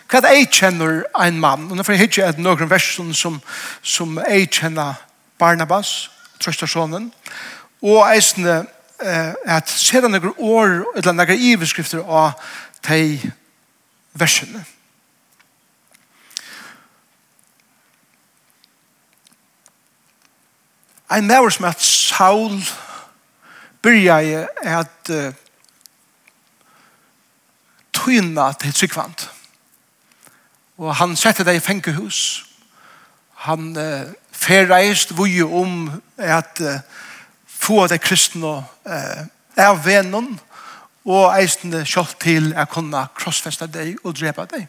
hva 0.09 0.21
jeg 0.33 0.49
kjenner 0.49 1.03
en 1.21 1.37
mann, 1.39 1.67
og 1.69 1.77
nå 1.77 1.83
får 1.85 1.93
jeg 1.93 2.01
hitje 2.07 2.25
et 2.25 2.41
noen 2.41 2.69
vers 2.69 2.87
som, 3.13 3.37
som 3.81 4.17
jeg 4.25 4.49
kjenner 4.49 4.97
Barnabas, 5.39 6.09
trøstersånen, 6.41 7.11
og 7.81 8.01
eisende 8.09 8.63
eh, 9.03 9.33
at 9.45 9.69
ser 9.69 10.01
han 10.01 10.17
noen 10.17 10.33
år, 10.37 10.73
eller 10.95 11.13
noen 11.13 11.45
iveskrifter 11.51 12.01
av 12.03 12.41
de 12.87 13.19
versene. 14.17 14.65
Ein 21.09 21.25
mer 21.25 21.49
som 21.49 21.65
at 21.65 21.81
Saul 21.81 22.59
byrja 23.81 24.19
i 24.21 24.33
at 24.61 25.09
uh, 25.09 25.33
tyna 27.93 28.51
til 28.61 28.73
sikvant. 28.73 29.29
Og 30.79 30.95
han 30.95 31.15
sette 31.19 31.43
deg 31.43 31.59
i 31.59 31.63
fengehus. 31.63 32.45
Han 33.45 33.73
eh, 33.79 34.11
ferreist 34.31 35.11
vuje 35.17 35.43
om 35.43 35.89
at 36.17 36.61
eh, 36.63 36.79
få 37.47 37.85
det 37.91 37.99
kristne 38.03 38.61
eh, 38.87 39.25
av 39.59 39.83
vennen 39.83 40.37
og 41.09 41.33
eisende 41.35 41.83
kjølt 41.87 42.15
til 42.23 42.51
å 42.55 42.67
kunne 42.71 43.05
krossfeste 43.17 43.67
deg 43.71 43.99
og 44.03 44.15
drepe 44.19 44.47
deg. 44.51 44.67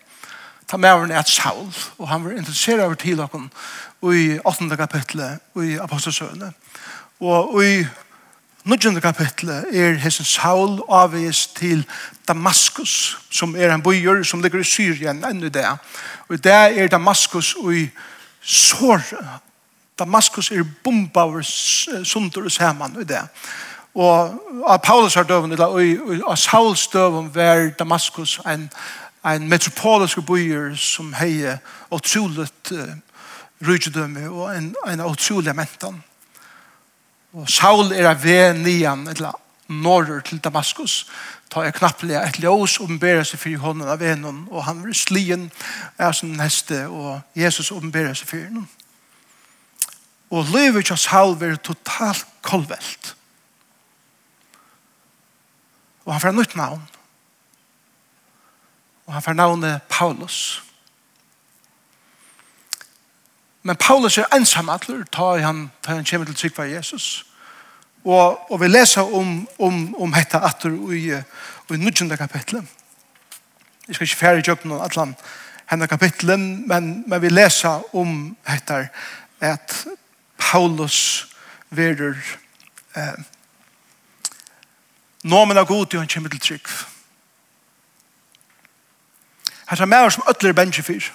Ta 0.71 0.79
med 0.79 0.95
over 0.95 1.15
et 1.19 1.31
Saul, 1.31 1.71
og 1.99 2.09
han 2.09 2.25
var 2.25 2.37
interessert 2.39 2.83
over 2.83 2.99
til 2.99 3.19
dere 3.19 4.15
i 4.15 4.39
8. 4.39 4.69
kapitlet 4.79 5.59
i 5.63 5.77
Apostelsøene. 5.83 6.53
Og 7.21 7.57
i 7.65 7.83
Nudjende 8.65 9.01
kapitlet 9.01 9.65
er 9.73 9.95
hessen 9.97 10.25
Saul 10.25 10.83
avvis 10.93 11.47
til 11.57 11.87
Damaskus, 12.29 13.19
som 13.31 13.57
er 13.57 13.73
en 13.73 13.83
bøyer 13.83 14.23
som 14.23 14.43
ligger 14.43 14.61
i 14.61 14.69
Syrien 14.69 15.25
enn 15.25 15.41
i 15.41 15.49
det. 15.49 15.65
Og 16.29 16.43
det 16.45 16.53
er 16.53 16.91
Damaskus 16.93 17.55
og 17.57 17.73
i 17.75 17.87
Sår. 18.43 19.01
Damaskus 19.99 20.51
er 20.51 20.69
bomba 20.85 21.25
over 21.25 21.43
sunder 22.05 22.45
og 22.45 22.53
saman 22.53 23.01
i 23.01 23.05
det. 23.05 23.23
Og 23.95 24.37
av 24.69 24.79
Paulus 24.85 25.15
har 25.15 25.25
døven, 25.25 25.53
eller 25.53 26.21
av 26.29 26.37
Sauls 26.37 26.87
døven, 26.93 27.33
var 27.35 27.73
Damaskus 27.79 28.41
en, 28.47 28.69
en 29.25 29.49
metropolisk 29.49 30.21
bøyer 30.27 30.77
som 30.77 31.15
heier 31.17 31.59
utrolig 31.91 32.49
uh, 32.73 32.93
rydgjødømme 33.67 34.29
og 34.29 34.53
en, 34.57 34.75
en 34.87 35.01
utrolig 35.09 35.57
mentan. 35.57 36.03
Og 37.33 37.51
Saul 37.51 37.93
er 37.93 38.09
av 38.11 38.23
ved 38.25 38.59
nian, 38.59 39.07
eller 39.09 39.37
norr 39.69 40.21
til 40.27 40.41
Damaskus. 40.43 41.07
Ta 41.51 41.63
er 41.67 41.75
knapplega 41.75 42.25
et 42.27 42.39
ljós 42.43 42.79
omberer 42.83 43.25
seg 43.27 43.41
fyrir 43.43 43.63
hånden 43.63 43.89
av 43.91 44.01
venon, 44.03 44.45
og 44.51 44.65
han 44.67 44.83
blir 44.83 44.95
slien 44.95 45.49
av 45.99 46.15
sin 46.19 46.37
neste, 46.39 46.85
og 46.89 47.21
Jesus 47.39 47.71
omberer 47.75 48.15
seg 48.19 48.31
fyrir 48.31 48.49
honom. 48.51 48.69
Og 50.31 50.51
livet 50.55 50.91
av 50.95 50.99
Saul 50.99 51.37
blir 51.39 51.59
totalt 51.59 52.27
kolvelt. 52.47 53.15
Og 56.07 56.15
han 56.15 56.23
får 56.23 56.35
nytt 56.35 56.57
navn. 56.59 56.83
Og 59.07 59.15
han 59.15 59.23
får 59.23 59.39
navnet 59.39 59.83
Paulus. 59.91 60.63
Men 63.63 63.77
Paulus 63.77 64.19
er 64.19 64.31
ensam 64.35 64.69
atler, 64.69 65.05
ta 65.13 65.37
han, 65.37 65.71
ta 65.83 65.95
han 65.95 66.05
kommer 66.05 66.27
til 66.27 66.35
trygg 66.35 66.73
Jesus. 66.73 67.27
Og, 68.05 68.53
og 68.53 68.61
vi 68.61 68.69
leser 68.69 69.15
om, 69.15 69.49
om, 69.59 69.95
om 70.01 70.13
hetta 70.13 70.41
atler 70.49 70.77
i, 70.97 71.11
i 71.75 71.77
nudjende 71.77 72.17
kapitlet. 72.17 72.65
Jeg 73.89 73.95
skal 73.95 74.05
ikke 74.05 74.17
fære 74.17 74.39
i 74.39 74.45
jobben 74.47 74.73
atlan 74.73 75.15
henne 75.71 75.87
kapitlet, 75.87 76.41
men, 76.41 77.05
men 77.07 77.23
vi 77.23 77.29
leser 77.29 77.95
om 77.97 78.37
hetta 78.47 78.87
at 79.41 79.87
Paulus 80.39 81.27
verur 81.71 82.17
eh, 82.97 83.21
nomen 85.23 85.59
av 85.59 85.67
god 85.67 85.87
til 85.87 86.01
han 86.01 86.09
kommer 86.09 86.33
til 86.33 86.41
trygg. 86.41 86.69
Her 89.71 89.83
er 89.83 89.87
mer 89.87 90.11
som 90.11 90.25
ødler 90.29 90.53
bensin 90.53 90.85
fyr. 90.85 91.13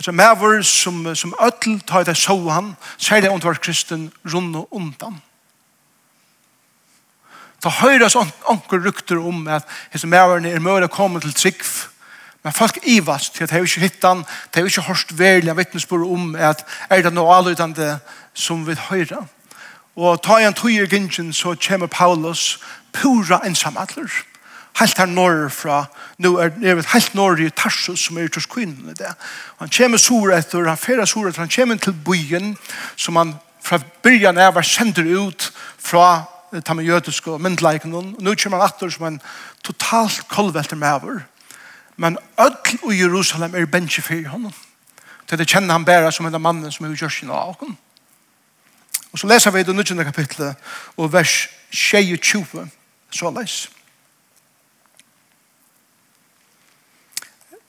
Alltså 0.00 0.12
mävor 0.12 0.62
som 0.62 1.16
som 1.16 1.34
öll 1.38 1.80
tar 1.80 2.04
det 2.04 2.14
så 2.14 2.48
han 2.48 2.76
sier 2.96 3.20
det 3.20 3.28
ont 3.30 3.44
var 3.44 3.54
kristen 3.54 4.10
rundt 4.24 4.56
og 4.56 4.68
undan. 4.72 5.20
Ta 7.60 7.68
høyres 7.68 8.16
anker 8.16 8.80
rykter 8.80 9.20
om 9.20 9.48
at 9.48 9.68
hese 9.92 10.06
mæverne 10.08 10.48
er 10.48 10.64
mører 10.64 10.88
å 10.88 10.94
komme 10.94 11.20
til 11.20 11.34
trygg. 11.36 11.60
Men 12.42 12.56
folk 12.56 12.78
ivast 12.82 13.34
til 13.34 13.44
at 13.44 13.50
de 13.50 13.58
har 13.58 13.68
ikke 13.68 13.80
hittan, 13.80 14.24
de 14.54 14.60
har 14.60 14.66
ikke 14.72 14.88
hørst 14.88 15.12
verlig 15.18 15.56
vittnesbord 15.56 16.08
om 16.08 16.32
at 16.34 16.64
er 16.88 17.02
det 17.04 17.12
noe 17.12 17.36
allutande 17.36 17.98
som 18.32 18.64
vil 18.66 18.80
høyre. 18.88 19.26
Og 19.96 20.22
ta 20.22 20.40
en 20.40 20.56
i 20.64 20.80
gynnsen 20.80 21.32
så 21.32 21.52
kommer 21.68 21.92
Paulus 21.92 22.58
pura 22.92 23.44
ensamadler 23.44 24.08
helt 24.78 24.98
her 24.98 25.06
norr 25.06 25.48
fra, 25.52 25.84
nå 26.18 26.36
er 26.38 26.52
det 26.54 26.86
helt 26.92 27.14
norr 27.14 27.40
i 27.40 27.50
Tarsus 27.50 28.06
som 28.06 28.18
er 28.18 28.28
i 28.28 28.42
kvinnen 28.54 28.90
i 28.90 28.96
det. 28.96 29.12
Han 29.58 29.68
kommer 29.68 29.98
sur 29.98 30.32
etter, 30.32 30.68
han 30.68 30.76
ferer 30.76 31.06
sur 31.06 31.28
etter, 31.28 31.40
han 31.40 31.52
kommer 31.52 31.76
til 31.76 31.92
byen 31.92 32.56
som 32.96 33.16
han 33.16 33.34
fra 33.60 33.80
byrjan 34.02 34.38
av 34.38 34.54
var 34.54 34.62
sender 34.62 35.04
ut 35.04 35.52
fra 35.78 36.24
ta 36.64 36.74
med 36.74 36.84
jødiske 36.84 37.38
myndleiken, 37.38 37.94
og 37.94 38.16
nå 38.18 38.34
kommer 38.34 38.58
han 38.58 38.70
etter 38.70 38.90
som 38.90 39.06
en 39.06 39.20
totalt 39.62 40.24
kolvelter 40.28 40.76
med 40.76 40.92
over. 40.92 41.20
Men 41.96 42.18
ødel 42.40 42.92
i 42.92 43.02
Jerusalem 43.02 43.54
er 43.54 43.66
bensje 43.66 44.02
for 44.02 44.28
honom. 44.28 44.54
Til 45.28 45.38
det 45.38 45.48
kjenner 45.48 45.72
han 45.72 45.84
bare 45.84 46.12
som 46.12 46.26
en 46.26 46.34
av 46.34 46.40
mannen 46.40 46.72
som 46.72 46.86
er 46.86 46.94
i 46.94 46.98
kjørsen 46.98 47.30
av 47.30 47.54
honom. 47.60 47.76
Og 49.12 49.18
så 49.18 49.26
leser 49.26 49.50
vi 49.50 49.60
i 49.60 49.66
det 49.66 49.74
19. 49.74 50.04
kapitlet 50.04 50.56
og 50.96 51.12
vers 51.12 51.48
22, 51.70 52.66
så 53.10 53.30
leser 53.30 53.79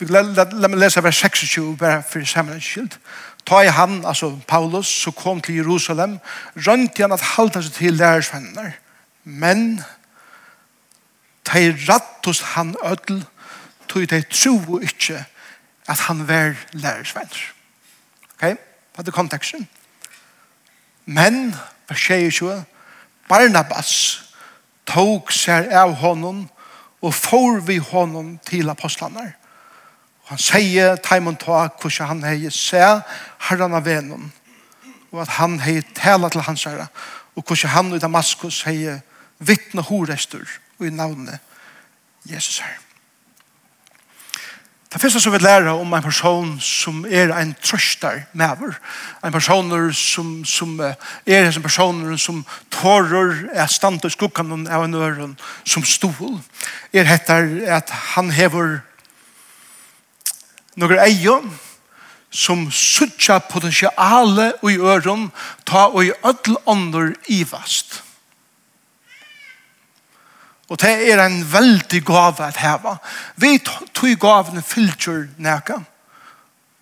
Vi 0.02 0.08
kan 0.08 0.80
lese 0.80 1.04
vers 1.04 1.16
26, 1.16 1.78
bare 1.78 2.04
for 2.04 2.26
sammen 2.26 2.62
skyld. 2.62 2.96
Ta 3.46 3.60
i 3.62 3.68
han, 3.70 4.06
altså 4.06 4.40
Paulus, 4.48 4.88
så 4.88 5.12
kom 5.12 5.42
til 5.42 5.56
Jerusalem, 5.56 6.18
rønte 6.56 7.04
han 7.04 7.12
at 7.14 7.22
halda 7.22 7.62
seg 7.62 7.74
til 7.76 7.94
lærersvenner. 7.94 8.72
Men 9.24 9.84
ta 11.46 11.62
i 11.62 11.70
ratt 11.86 12.26
hos 12.26 12.42
han 12.56 12.74
ødel, 12.82 13.20
tog 13.88 14.10
de 14.10 14.22
tro 14.22 14.80
ikke 14.80 15.20
at 15.88 16.00
han 16.08 16.28
var 16.28 16.56
lærersvenner. 16.74 17.44
Ok? 18.34 18.58
Det 18.98 19.08
er 19.08 19.12
konteksten. 19.12 19.68
Men, 21.06 21.56
vers 21.90 22.08
22, 22.08 22.64
Barnabas 23.30 24.24
tog 24.86 25.30
seg 25.32 25.70
av 25.70 25.94
honom 26.02 26.50
og 27.02 27.14
får 27.14 27.62
vi 27.70 27.78
honom 27.78 28.40
til 28.50 28.70
apostlanar. 28.70 29.38
Han 30.32 30.40
sier 30.40 30.96
Taimon 31.04 31.36
ta 31.36 31.66
hvordan 31.68 32.08
han 32.08 32.22
hei 32.24 32.50
se 32.56 32.80
herran 33.50 33.74
av 33.76 33.84
venom 33.84 34.30
og 35.12 35.26
at 35.26 35.34
han 35.42 35.58
hei 35.60 35.82
tala 35.98 36.30
til 36.32 36.46
hans 36.46 36.64
herre 36.70 36.86
og 37.36 37.44
hvordan 37.44 37.74
han 37.74 37.90
i 37.96 38.00
Damaskus 38.00 38.62
hei 38.64 38.94
vittne 39.44 39.84
horester 39.84 40.46
og 40.80 40.88
i 40.88 40.94
navnet 40.96 41.44
Jesus 42.30 42.62
herre. 42.64 42.80
Det 44.94 45.02
første 45.02 45.20
som 45.20 45.34
vi 45.34 45.40
lærer 45.40 45.70
om 45.72 45.94
en 45.94 46.04
person 46.04 46.56
som 46.60 47.06
er 47.08 47.32
en 47.36 47.54
trøster 47.64 48.26
maver. 48.34 48.76
En 49.24 49.32
person 49.32 49.94
som, 49.94 50.46
som 50.46 50.80
er 50.80 51.48
en 51.48 51.64
person 51.64 52.18
som 52.18 52.46
tårer 52.72 53.50
er 53.54 53.68
stand 53.68 54.04
og 54.04 54.12
skukkan 54.12 54.68
av 54.68 54.84
en 54.84 54.96
øren 54.96 55.38
som 55.64 55.84
stol. 55.84 56.40
Er 56.94 57.08
hettar 57.08 57.48
at 57.68 57.90
han 58.16 58.32
hever 58.32 58.82
noen 60.76 61.02
eier 61.04 61.44
som 62.32 62.70
suttja 62.72 63.40
potensiale 63.44 64.54
i 64.64 64.78
øren 64.78 65.30
ta 65.68 65.90
og 65.92 66.06
i 66.06 66.14
ødel 66.24 66.56
ånder 66.66 67.14
ivast. 67.28 68.04
Og 70.72 70.80
det 70.80 71.12
er 71.12 71.20
en 71.26 71.42
veldig 71.54 72.06
gave 72.06 72.46
at 72.48 72.58
heva. 72.58 72.96
Vi 73.36 73.58
tog 73.94 74.16
gavene 74.20 74.62
fylgjør 74.62 75.28
nækka. 75.38 75.82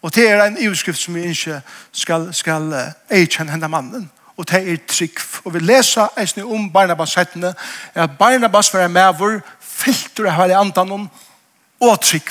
Og 0.02 0.16
det 0.16 0.30
er 0.30 0.44
en 0.44 0.58
ivskrift 0.62 1.02
som 1.02 1.16
vi 1.16 1.26
ikke 1.32 1.62
skal, 1.92 2.30
skal 2.34 2.94
eikjenne 3.10 3.52
henne 3.52 3.68
mannen 3.68 4.12
og 4.40 4.48
det 4.48 4.60
er 4.72 4.78
trygg. 4.88 5.20
Og 5.44 5.54
vi 5.54 5.60
leser 5.60 6.14
eisne 6.18 6.46
om 6.46 6.70
Barnabas 6.72 7.12
settene. 7.12 7.54
at 7.94 8.18
Barnabas 8.20 8.74
var 8.74 8.86
en 8.86 8.92
maver, 8.92 9.40
filter 9.60 10.26
av 10.26 10.42
hele 10.42 10.58
andan 10.58 10.92
om, 10.92 11.10
og 11.80 12.02
trygg 12.02 12.30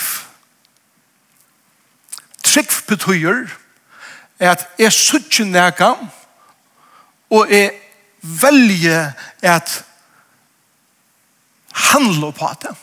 trygg 2.48 2.72
betyr 2.88 3.48
at 4.38 4.64
jeg 4.78 4.94
suttje 4.94 5.44
nega 5.44 5.92
og 7.34 7.50
jeg 7.52 7.72
velje 8.22 9.00
at 9.42 9.84
handla 11.92 12.30
på 12.30 12.50
det. 12.62 12.74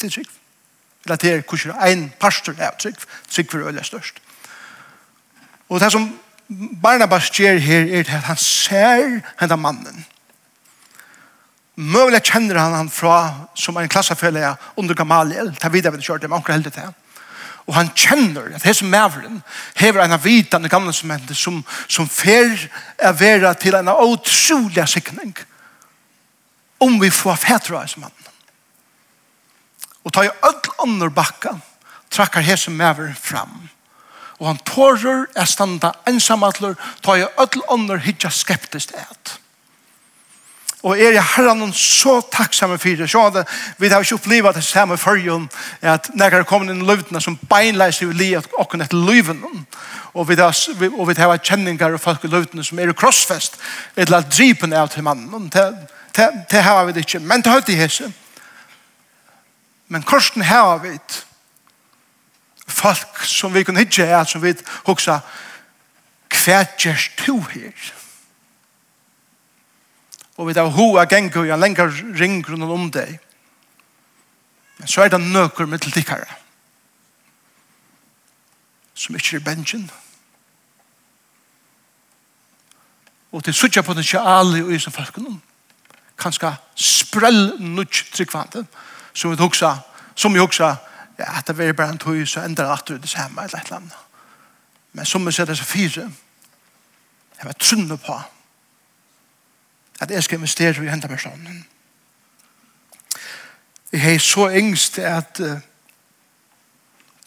Det 0.00 0.06
er 0.06 0.14
trygg. 0.16 0.30
Eller 1.04 1.16
det 1.16 1.32
er 1.32 1.46
kurser 1.46 1.74
en 1.86 2.12
pastor 2.20 2.54
er 2.58 2.76
trygg. 2.78 2.98
Trygg 3.30 3.50
for 3.50 3.68
øyne 3.68 3.84
størst. 3.84 4.20
Og 5.68 5.80
det 5.80 5.92
som 5.92 6.10
Barnabas 6.82 7.30
gjør 7.30 7.58
her 7.58 7.86
er 7.88 8.00
at 8.00 8.28
han 8.28 8.36
ser 8.36 9.20
henne 9.40 9.56
mannen. 9.56 10.06
Møvelig 11.76 12.20
kjenner 12.28 12.58
han 12.60 12.74
han 12.74 12.90
fra 12.90 13.48
som 13.54 13.76
en 13.76 13.88
klassefelle 13.88 14.56
under 14.76 14.94
Gamaliel. 14.94 15.54
Det 15.54 15.64
er 15.64 15.72
videre 15.72 15.96
vi 15.96 16.04
kjørte, 16.04 16.28
men 16.28 16.38
akkurat 16.38 16.60
heldig 16.60 16.72
til 16.72 16.82
han 16.82 17.01
Og 17.66 17.74
han 17.76 17.92
kjenner 17.94 18.54
at 18.56 18.64
hese 18.66 18.84
maveren 18.84 19.42
hever 19.78 20.02
en 20.02 20.16
av 20.16 20.24
vitande 20.24 20.70
gamle 20.70 20.92
som 20.92 21.10
hender 21.14 21.36
som, 21.38 21.60
som 21.88 22.08
fer 22.10 22.56
er 22.98 23.18
vera 23.18 23.54
til 23.54 23.76
en 23.78 23.92
utrolig 23.92 24.88
sikning 24.90 25.34
om 26.82 26.98
vi 27.00 27.10
får 27.14 27.38
fætra 27.38 27.84
hese 27.84 28.00
mannen. 28.02 28.18
Og 30.02 30.10
tar 30.12 30.26
jo 30.26 30.34
öll 30.42 30.72
andre 30.82 31.10
bakka 31.14 31.54
trakkar 32.12 32.44
hese 32.44 32.70
maver 32.70 33.14
fram. 33.14 33.68
Og 34.40 34.48
han 34.50 34.58
tårer 34.66 35.28
er 35.38 35.46
standa 35.46 35.92
ensamatler 36.08 36.74
tar 37.02 37.20
jeg 37.20 37.30
öll 37.38 37.62
andre 37.70 38.00
hitja 38.02 38.30
skeptisk 38.30 38.92
et. 38.98 39.38
Og 40.82 40.98
er 40.98 41.14
jeg 41.14 41.22
herren 41.36 41.72
så 41.72 42.16
takksamme 42.32 42.78
for 42.78 42.98
det. 42.98 43.10
Så 43.10 43.30
det, 43.30 43.44
vi 43.78 43.88
har 43.88 44.02
ikke 44.02 44.18
opplevd 44.18 44.56
det 44.56 44.64
samme 44.64 44.96
førjen, 44.98 45.48
at 45.80 46.10
når 46.14 46.30
det 46.30 46.46
kommer 46.50 46.72
inn 46.72 46.82
i 46.82 46.86
løvdene 46.86 47.20
som 47.22 47.38
beinleis 47.50 48.00
i 48.02 48.08
livet, 48.10 48.48
og 48.52 48.64
åkken 48.66 48.82
etter 48.82 48.98
løvdene. 48.98 49.62
Og 50.14 50.28
vi 50.28 50.34
har, 50.34 50.50
og 50.98 51.08
vi 51.08 51.14
har 51.20 51.36
kjenninger 51.38 51.94
og 51.94 52.00
folk 52.00 52.24
i 52.24 52.32
løvdene 52.32 52.64
som 52.64 52.78
er 52.78 52.90
i 52.90 52.96
krossfest, 52.98 53.60
eller 53.96 54.18
at 54.18 54.34
drypen 54.34 54.72
er 54.72 54.90
til 54.90 55.06
mannen. 55.06 55.46
Det, 55.52 55.68
det, 56.16 56.28
det 56.50 56.62
har 56.62 56.84
vi 56.84 56.98
ikke. 56.98 57.20
Men 57.20 57.42
det 57.42 57.52
har 57.52 57.62
vi 57.66 57.78
ikke. 57.82 58.12
Men 59.88 60.02
korsen 60.02 60.42
har 60.42 60.78
vi. 60.82 60.98
Folk 62.66 63.24
som 63.24 63.54
vi 63.54 63.62
kan 63.62 63.76
ikke 63.76 64.04
er, 64.04 64.24
som 64.24 64.42
vi 64.42 64.54
hoksa, 64.86 65.18
hva 66.32 66.62
gjør 66.80 67.10
du 67.22 67.42
her? 67.54 67.74
Hva 67.86 68.01
og 70.36 70.48
vi 70.48 70.54
tar 70.54 70.70
hoa 70.72 71.04
gengu 71.04 71.44
i 71.44 71.52
en 71.52 71.60
lengre 71.60 71.90
ring 72.18 72.40
rundt 72.48 72.64
om 72.64 72.90
deg. 72.90 73.18
Men 74.78 74.88
så 74.88 75.04
er 75.04 75.12
det 75.12 75.20
nøkker 75.20 75.66
med 75.66 75.78
til 75.78 75.92
tikkere 75.92 76.38
som 78.94 79.16
ikke 79.16 79.36
er 79.36 79.44
bensjen. 79.44 79.90
Og 83.32 83.44
til 83.44 83.54
suttja 83.54 83.82
potensiali 83.82 84.62
og 84.62 84.72
isen 84.72 84.92
folkene. 84.92 85.40
kanskje 86.18 86.52
sprell 86.74 87.56
nudj 87.58 88.04
tryggvante 88.14 88.66
som 89.14 89.30
vi 89.30 89.36
hoksa, 89.36 89.76
som 90.14 90.34
vi 90.34 90.38
hoksa, 90.38 90.76
ja, 91.18 91.38
at 91.38 91.46
det 91.46 91.68
er 91.68 91.72
bare 91.72 91.90
en 91.90 91.98
tøy 91.98 92.24
så 92.26 92.44
endrar 92.44 92.76
at 92.76 92.88
det 92.88 93.08
samme 93.08 93.42
eller 93.42 93.58
et 93.58 93.64
eller 93.64 93.76
annet. 93.76 93.96
Men 94.92 95.06
som 95.06 95.26
vi 95.26 95.32
ser 95.32 95.44
det 95.44 95.58
så 95.58 95.64
fire 95.64 96.10
jeg 97.38 97.46
var 97.46 97.52
trunnet 97.52 98.00
på 98.00 98.20
at 100.02 100.10
jeg 100.10 100.24
skal 100.24 100.38
investere 100.38 100.84
i 100.84 100.88
hentan 100.90 101.10
personen. 101.10 101.66
Jeg 103.92 104.14
er 104.14 104.18
så 104.18 104.48
engst 104.48 104.98
at 104.98 105.40
uh, 105.40 105.60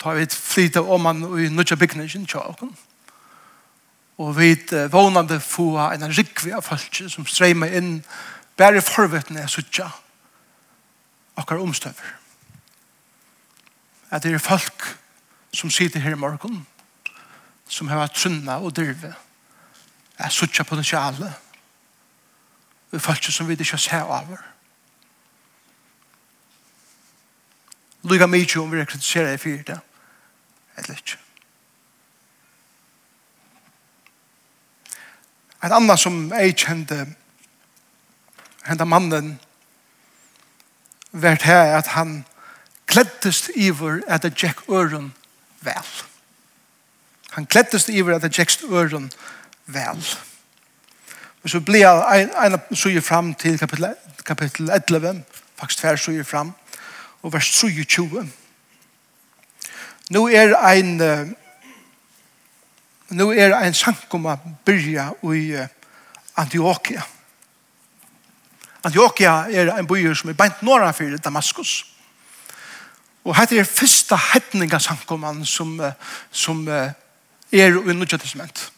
ta 0.01 0.15
vi 0.17 0.25
flytta 0.25 0.81
om 0.81 1.01
man 1.01 1.21
i 1.39 1.49
nødja 1.49 1.75
bygningen 1.75 2.25
til 2.25 2.39
åkken. 2.39 2.73
Og 4.17 4.37
vi 4.39 4.51
uh, 4.73 4.91
vånande 4.91 5.39
få 5.39 5.77
en 5.79 6.17
rikvi 6.17 6.51
av 6.51 6.65
folk 6.67 6.99
som 7.07 7.25
streymer 7.25 7.71
inn 7.79 8.01
bare 8.57 8.81
forvettene 8.81 9.45
jeg 9.45 9.55
suttja 9.55 9.87
akkar 11.37 11.63
omstøver. 11.63 12.11
At 14.11 14.23
det 14.23 14.33
er 14.33 14.43
folk 14.43 14.97
som 15.53 15.71
sitter 15.71 15.99
her 15.99 16.15
i 16.15 16.19
morgen 16.19 16.65
som 17.67 17.87
har 17.87 18.07
trunna 18.07 18.59
og 18.59 18.75
drive 18.75 19.15
jeg 20.19 20.31
suttja 20.31 20.63
potensialet 20.63 21.44
vi 22.95 22.99
følte 22.99 23.31
som 23.31 23.47
vi 23.47 23.57
ikke 23.59 23.77
ser 23.77 24.01
over. 24.01 24.37
Lyga 28.03 28.25
mye 28.25 28.59
om 28.61 28.71
vi 28.71 28.79
er 28.79 28.87
kritiserer 28.87 29.33
i 29.33 29.37
fyrt 29.41 29.67
det. 29.67 29.79
Et 30.79 30.87
litt. 30.89 31.17
Et 35.63 35.73
annet 35.75 35.99
som 35.99 36.21
jeg 36.31 36.55
kjente 36.55 37.01
henda 38.65 38.87
mannen 38.87 39.33
vært 41.11 41.43
her 41.49 41.75
at 41.75 41.91
han 41.97 42.21
klettest 42.87 43.49
iver 43.55 44.03
at 44.07 44.23
det 44.23 44.37
gikk 44.39 44.63
øren 44.69 45.11
vel. 45.65 45.91
Han 47.35 47.45
klettest 47.45 47.89
iver 47.89 48.15
at 48.15 48.23
det 48.23 48.31
gikk 48.37 48.63
øren 48.71 49.11
vel. 49.67 49.99
Vel. 49.99 50.34
Men 51.45 51.49
så 51.49 51.59
blir 51.61 51.83
jeg 51.83 52.21
en, 52.25 52.53
av 52.57 52.73
suger 52.73 53.03
fram 53.05 53.27
til 53.37 53.59
kapitel, 53.61 53.91
kapitel 54.25 54.69
11, 54.73 55.19
faktisk 55.59 55.83
tver 55.83 55.99
suger 56.01 56.23
fram, 56.25 56.49
og 57.21 57.33
vers 57.35 57.51
27. 57.53 58.23
Nå 60.09 60.23
er 60.33 60.55
ein 60.57 60.95
nå 63.13 63.29
er 63.29 63.53
ein 63.59 63.77
sankumma 63.77 64.39
byrja 64.65 65.11
i 65.21 65.45
Antioquia. 66.41 67.05
Antioquia 68.81 69.37
er 69.45 69.75
ein 69.77 69.85
byer 69.85 70.17
som 70.17 70.33
er 70.33 70.41
beint 70.41 70.65
norra 70.65 70.89
fyrir 70.97 71.21
Damaskus. 71.21 71.83
Og 73.21 73.37
hette 73.37 73.61
er 73.61 73.69
fyrsta 73.69 74.17
hetninga 74.33 74.81
sankumman 74.81 75.45
som, 75.45 75.77
som 76.31 76.65
er 76.67 76.95
i 77.53 77.93
Nudja 77.93 78.17
Testament 78.17 78.71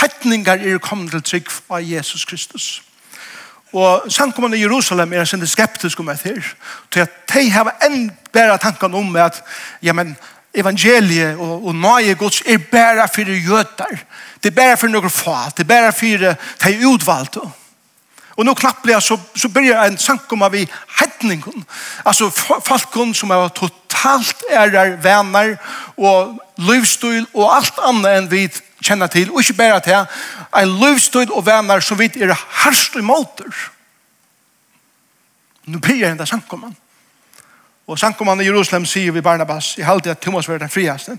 hetningar 0.00 0.62
er 0.62 0.78
kommet 0.78 1.10
til 1.10 1.22
trygg 1.22 1.52
av 1.70 1.82
Jesus 1.82 2.24
Kristus. 2.24 2.82
Og 3.72 4.12
samkommende 4.12 4.58
i 4.58 4.62
Jerusalem 4.62 5.12
er 5.12 5.34
en 5.34 5.46
skeptisk 5.46 6.00
om 6.00 6.08
etter. 6.12 6.44
Til 6.90 7.00
at 7.00 7.10
de 7.34 7.50
har 7.50 7.76
en 7.88 8.10
bedre 8.32 8.58
tanken 8.58 8.94
om 8.94 9.16
at 9.16 9.42
ja, 9.82 9.92
men, 9.92 10.16
evangeliet 10.54 11.36
og, 11.36 11.66
og 11.66 11.74
nøye 11.74 12.14
gods 12.14 12.42
er 12.46 12.58
bæra 12.58 13.06
for 13.06 13.32
jøter. 13.48 14.04
Det 14.42 14.50
er 14.50 14.56
bæra 14.56 14.76
for 14.76 14.92
noen 14.92 15.10
få. 15.10 15.36
Det 15.56 15.64
er 15.64 15.68
bæra 15.68 15.90
for 15.90 16.34
de 16.64 16.88
utvalgte. 16.88 17.40
Og 18.36 18.44
nå 18.44 18.54
knapplega 18.56 19.00
så, 19.00 19.18
så 19.36 19.48
byrjar 19.48 19.86
en 19.86 19.98
sankumma 19.98 20.48
vi 20.48 20.66
hedningen. 21.00 21.64
Altså 22.04 22.30
folk 22.30 23.16
som 23.16 23.30
er 23.30 23.48
totalt 23.48 24.44
ærar 24.50 24.96
venner 25.02 25.56
og 25.96 26.38
livsstil 26.58 27.26
og 27.34 27.56
alt 27.56 27.80
annet 27.88 28.16
enn 28.16 28.30
vi 28.30 28.46
kjenner 28.82 29.06
til, 29.06 29.30
og 29.30 29.40
ikke 29.40 29.58
bare 29.58 29.80
til, 29.80 30.06
en 30.58 30.74
løvstøyd 30.80 31.30
og 31.30 31.46
venner 31.46 31.80
som 31.80 31.98
vidt 31.98 32.16
er 32.16 32.34
herst 32.64 32.96
og 32.96 33.04
måter. 33.04 33.50
Nå 35.66 35.78
blir 35.78 36.00
jeg 36.02 36.10
enda 36.10 36.26
sankommann. 36.26 36.76
Og 37.86 37.98
sankommann 37.98 38.40
i 38.40 38.46
Jerusalem 38.46 38.86
sier 38.86 39.12
vi 39.12 39.20
Barnabas, 39.20 39.76
i 39.78 39.86
halte 39.86 40.10
at 40.10 40.20
Thomas 40.20 40.48
var 40.48 40.58
den 40.58 40.70
friaste. 40.70 41.18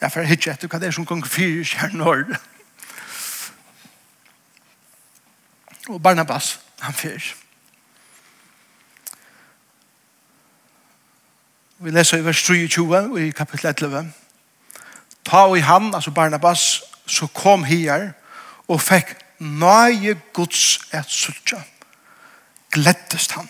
Jeg 0.00 0.12
får 0.12 0.28
hitje 0.28 0.52
etter 0.52 0.68
hva 0.68 0.80
det 0.80 0.88
er 0.88 0.96
som 0.96 1.06
kong 1.08 1.24
fyrer 1.26 1.64
kjernår. 1.64 2.26
Og 5.88 6.02
Barnabas, 6.02 6.58
han 6.80 6.94
fyrer. 6.96 7.34
Vi 11.84 11.90
leser 11.90 12.18
i 12.18 12.24
vers 12.24 12.42
23 12.42 13.20
i 13.20 13.30
kapittel 13.30 13.74
11. 13.74 14.12
Ta 15.24 15.44
i 15.56 15.60
han, 15.60 15.94
altså 15.94 16.10
Barnabas, 16.10 16.82
så 17.06 17.26
kom 17.26 17.64
her 17.64 18.12
og 18.68 18.80
fikk 18.80 19.14
nøye 19.38 20.16
Guds 20.32 20.80
et 20.94 21.10
suttja. 21.10 21.60
Glettest 22.72 23.32
han. 23.36 23.48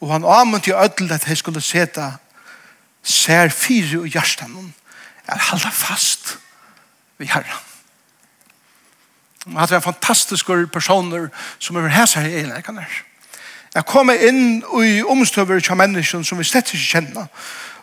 Og 0.00 0.12
han 0.12 0.24
avmyndte 0.24 0.70
i 0.70 0.76
ødel 0.76 1.12
at 1.12 1.28
jeg 1.28 1.36
skulle 1.36 1.60
seta 1.60 2.12
ser 3.06 3.48
fire 3.54 4.00
og 4.02 4.10
hjertan 4.10 4.74
er 5.26 5.38
halda 5.38 5.70
fast 5.70 6.38
vi 7.18 7.30
Og 9.46 9.52
Han 9.52 9.56
er 9.56 9.76
en 9.76 9.82
fantastisk 9.82 10.46
personer 10.72 11.28
som 11.58 11.76
er 11.76 11.88
hæsar 11.88 12.20
i 12.20 12.34
egenleikene. 12.34 12.86
Jeg 13.74 13.86
kommer 13.86 14.14
inn 14.14 14.64
i 14.82 15.02
omstøver 15.02 15.60
til 15.60 15.76
mennesken 15.76 16.24
som 16.24 16.38
vi 16.38 16.44
slett 16.44 16.74
ikke 16.74 16.86
kjenner, 16.86 17.26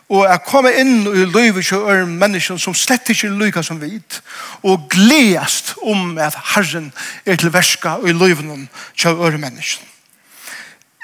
og 0.08 0.24
jeg 0.28 0.40
kommer 0.46 0.76
inn 0.76 1.06
i 1.08 1.24
livet 1.24 1.64
til 1.64 1.80
øren 1.88 2.18
mennesken 2.20 2.58
som 2.60 2.74
slett 2.76 3.08
ikke 3.08 3.32
lykker 3.32 3.64
som 3.64 3.80
vit, 3.80 4.20
og 4.62 4.88
gledest 4.92 5.74
om 5.82 6.18
at 6.18 6.36
Herren 6.54 6.92
er 7.26 7.36
til 7.40 7.52
verska 7.52 7.96
i 8.04 8.12
livet 8.12 8.68
til 8.96 9.10
øren 9.10 9.40
mennesken. 9.40 9.88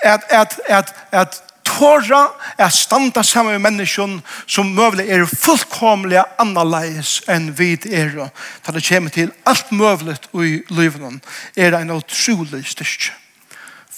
At, 0.04 0.20
at, 0.30 0.60
at, 0.68 0.94
at 1.12 1.42
tåra 1.64 2.28
er 2.58 2.68
standa 2.68 3.22
sammen 3.22 3.52
med 3.52 3.70
mennesken 3.70 4.20
som 4.46 4.72
møvlig 4.74 5.08
er 5.10 5.26
fullkomlig 5.26 6.22
annerledes 6.38 7.20
enn 7.28 7.50
vi 7.58 7.72
er. 7.92 8.30
Da 8.66 8.72
det 8.72 8.84
kommer 8.88 9.10
til 9.10 9.32
alt 9.46 9.72
møvlig 9.72 10.16
i 10.34 10.60
livet 10.68 11.20
er 11.56 11.76
en 11.78 11.90
utrolig 11.90 12.66
styrke. 12.66 13.12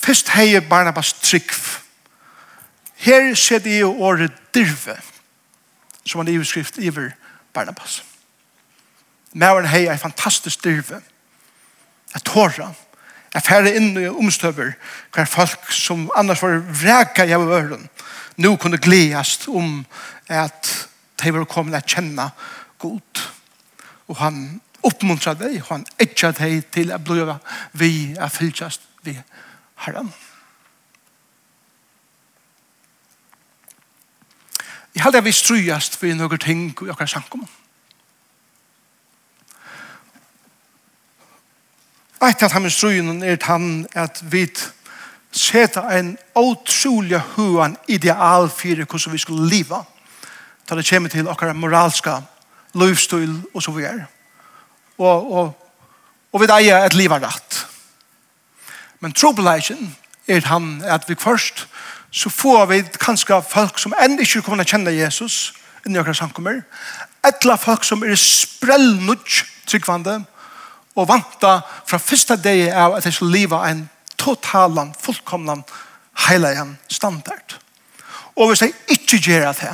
Først 0.03 0.33
heier 0.35 0.61
Barnabas 0.61 1.12
trygg 1.23 1.53
Her 3.03 3.35
ser 3.35 3.59
det 3.59 3.81
jo 3.81 3.91
året 3.99 4.33
dirve, 4.55 4.97
som 6.07 6.23
han 6.23 6.29
i 6.31 6.45
skrift 6.45 6.79
iver 6.79 7.11
Barnabas. 7.55 8.03
Mæren 9.33 9.67
hei 9.67 9.87
er 9.87 9.97
fantastisk 9.97 10.65
dirve, 10.65 11.03
Jeg 12.15 12.23
tåra, 12.25 12.75
Jeg 13.35 13.43
færre 13.43 13.71
inn 13.75 13.97
i 13.97 14.09
omstøver 14.09 14.75
hver 15.15 15.25
folk 15.25 15.71
som 15.73 16.11
annars 16.17 16.43
var 16.43 16.59
vreka 16.59 17.25
i 17.25 17.33
øren 17.33 17.88
nå 18.37 18.57
kunne 18.57 18.79
gledes 18.79 19.49
om 19.49 19.87
at 20.29 20.88
de 21.23 21.33
var 21.33 21.45
kommet 21.45 21.73
til 21.73 21.81
å 21.81 21.95
kjenne 21.95 22.31
god. 22.79 23.23
Og 24.09 24.17
han 24.17 24.61
oppmuntret 24.83 25.41
deg, 25.41 25.62
og 25.62 25.69
han 25.71 25.87
etja 25.99 26.33
deg 26.33 26.69
til 26.73 26.93
å 26.93 26.99
bli 26.99 27.25
vi 27.73 27.93
er 28.19 28.29
fylltjast 28.29 28.85
ved 29.03 29.23
Herren. 29.77 30.12
Herren. 30.12 30.32
Jeg 34.94 35.02
held 35.02 35.14
at 35.14 35.24
vi 35.24 35.33
strøyast 35.33 35.96
for 35.96 36.12
noen 36.16 36.38
ting 36.38 36.64
i 36.85 36.90
okkar 36.92 37.09
sankum. 37.09 37.46
Eit 42.22 42.42
at 42.42 42.52
han 42.52 42.66
i 42.66 43.24
er 43.26 43.37
tann 43.37 43.87
at 43.94 44.20
vi 44.31 44.46
seta 45.33 45.88
en 45.98 46.18
utrolig 46.37 47.18
huan 47.35 47.76
ideal 47.88 48.50
fyrir 48.50 48.85
hvordan 48.85 49.12
vi 49.12 49.18
skulle 49.18 49.48
liva 49.48 49.85
da 50.68 50.76
det 50.76 50.87
kommer 50.88 51.09
til 51.09 51.28
okkar 51.28 51.52
moralska 51.52 52.20
livsstil 52.74 53.42
og 53.55 53.62
så 53.62 53.72
vi 53.72 53.85
er. 53.85 54.05
Og, 54.98 55.33
og, 55.33 55.72
og 56.33 56.40
vi 56.40 56.46
eier 56.46 56.87
et 56.87 56.94
liva 56.94 57.18
rett. 57.18 57.66
Men 59.00 59.12
trobeleisen 59.12 59.96
er 60.28 60.46
han 60.46 60.83
at 60.87 61.09
vi 61.09 61.14
først 61.18 61.66
så 62.12 62.31
får 62.31 62.66
vi 62.68 62.83
kanskje 63.01 63.40
folk 63.48 63.79
som 63.81 63.94
enn 64.01 64.18
ikke 64.20 64.42
kommer 64.44 64.64
til 64.64 64.68
å 64.68 64.77
kjenne 64.77 64.96
Jesus 64.96 65.53
i 65.88 65.96
akkurat 65.96 66.18
samkommer, 66.20 66.61
etla 67.25 67.57
folk 67.59 67.85
som 67.85 68.05
er 68.05 68.18
sprellnudj 68.18 69.42
tryggvande 69.66 70.20
og 70.94 71.09
vanta 71.09 71.61
fra 71.88 71.98
første 71.98 72.37
dag 72.37 72.68
av 72.77 72.98
at 72.98 73.07
de 73.07 73.12
skal 73.14 73.33
leva 73.33 73.62
en 73.70 73.87
totalan, 74.20 74.92
fullkomnan, 75.01 75.64
heilagen 76.29 76.77
standard. 76.92 77.57
Og 78.37 78.51
hvis 78.51 78.62
jeg 78.62 78.77
ikke 78.94 79.18
gjør 79.18 79.53
det, 79.59 79.72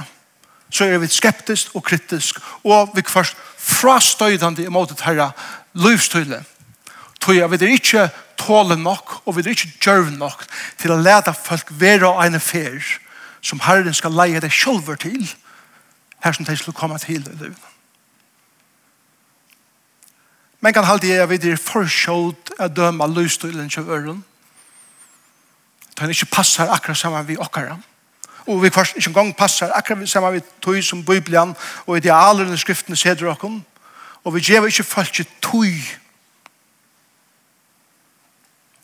så 0.70 0.85
er 0.85 1.01
vi 1.01 1.11
skeptisk 1.11 1.74
og 1.74 1.85
kritisk, 1.85 2.38
og 2.64 2.94
vi 2.94 3.03
først 3.07 3.37
frastøydande 3.59 4.64
imot 4.68 4.92
det 4.92 5.05
herre 5.05 5.31
livstøyle. 5.74 6.42
Tøy, 7.20 7.40
vi 7.51 7.59
er 7.59 7.72
ikke 7.72 8.09
tåle 8.38 8.77
nok, 8.77 9.20
og 9.27 9.37
vi 9.37 9.44
er 9.44 9.53
ikke 9.53 9.72
djørv 9.85 10.12
nok 10.16 10.44
til 10.79 10.94
å 10.94 11.01
lede 11.01 11.35
folk 11.35 11.72
være 11.81 12.09
og 12.09 12.22
ene 12.24 12.40
fer 12.40 12.79
som 13.40 13.61
Herren 13.62 13.94
skal 13.94 14.14
leie 14.14 14.40
deg 14.40 14.53
selv 14.53 14.88
til, 15.01 15.27
her 16.24 16.35
som 16.35 16.46
de 16.46 16.57
skal 16.57 16.77
komme 16.77 16.98
til 16.98 17.22
i 17.22 17.37
livet. 17.38 17.68
Men 20.61 20.74
kan 20.74 20.85
halde 20.85 21.07
jeg 21.07 21.31
videre 21.31 21.61
forskjølt 21.62 22.51
å 22.59 22.66
døme 22.74 23.07
løstøylen 23.07 23.70
til 23.70 23.87
øren. 23.87 24.24
Det 25.94 26.03
er 26.03 26.14
ikke 26.14 26.35
passer 26.35 26.70
akkurat 26.70 26.98
sammen 26.98 27.29
vi 27.29 27.38
okkara. 27.38 27.77
Og 28.46 28.62
vi 28.62 28.70
først 28.70 28.96
ikke 28.96 29.11
engang 29.11 29.37
passer 29.37 29.70
akkurat 29.74 30.09
sammen 30.09 30.35
vi 30.35 30.42
tog 30.62 30.83
som 30.85 31.05
Bibelen 31.05 31.55
og 31.87 31.96
idealerne 31.96 32.55
i 32.55 32.59
skriftene 32.59 32.96
seder 32.96 33.31
okken. 33.31 33.61
Og 34.24 34.35
vi 34.35 34.40
gjør 34.40 34.66
ikke 34.66 34.85
folk 34.85 35.12
til 35.14 35.27
tog 35.42 35.64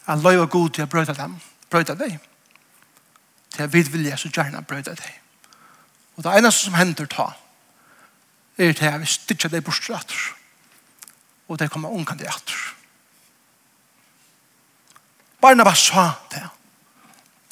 at 0.07 0.21
løy 0.21 0.47
god 0.47 0.71
til 0.71 0.85
å 0.85 0.91
brøyta 0.91 1.15
dem, 1.17 1.37
brøyta 1.71 1.97
deg. 1.99 2.19
Til 3.55 3.65
å 3.65 3.73
vil 3.73 3.93
vilja 3.93 4.19
så 4.21 4.29
gjerne 4.29 4.63
brøyta 4.67 4.95
deg. 4.99 5.21
Og 6.17 6.25
det 6.25 6.37
eneste 6.39 6.67
som 6.67 6.79
hender 6.79 7.09
ta, 7.11 7.31
er 8.59 8.73
til 8.73 8.87
jeg 8.87 9.01
vil 9.03 9.11
styrtja 9.11 9.51
deg 9.51 9.65
bort 9.67 9.91
etter. 9.91 10.25
Og 11.49 11.59
det 11.59 11.71
kommer 11.71 11.93
ungan 11.93 12.19
til 12.19 12.31
etter. 12.31 12.61
Barnabas 15.41 15.79
sa 15.91 16.11
det. 16.33 16.45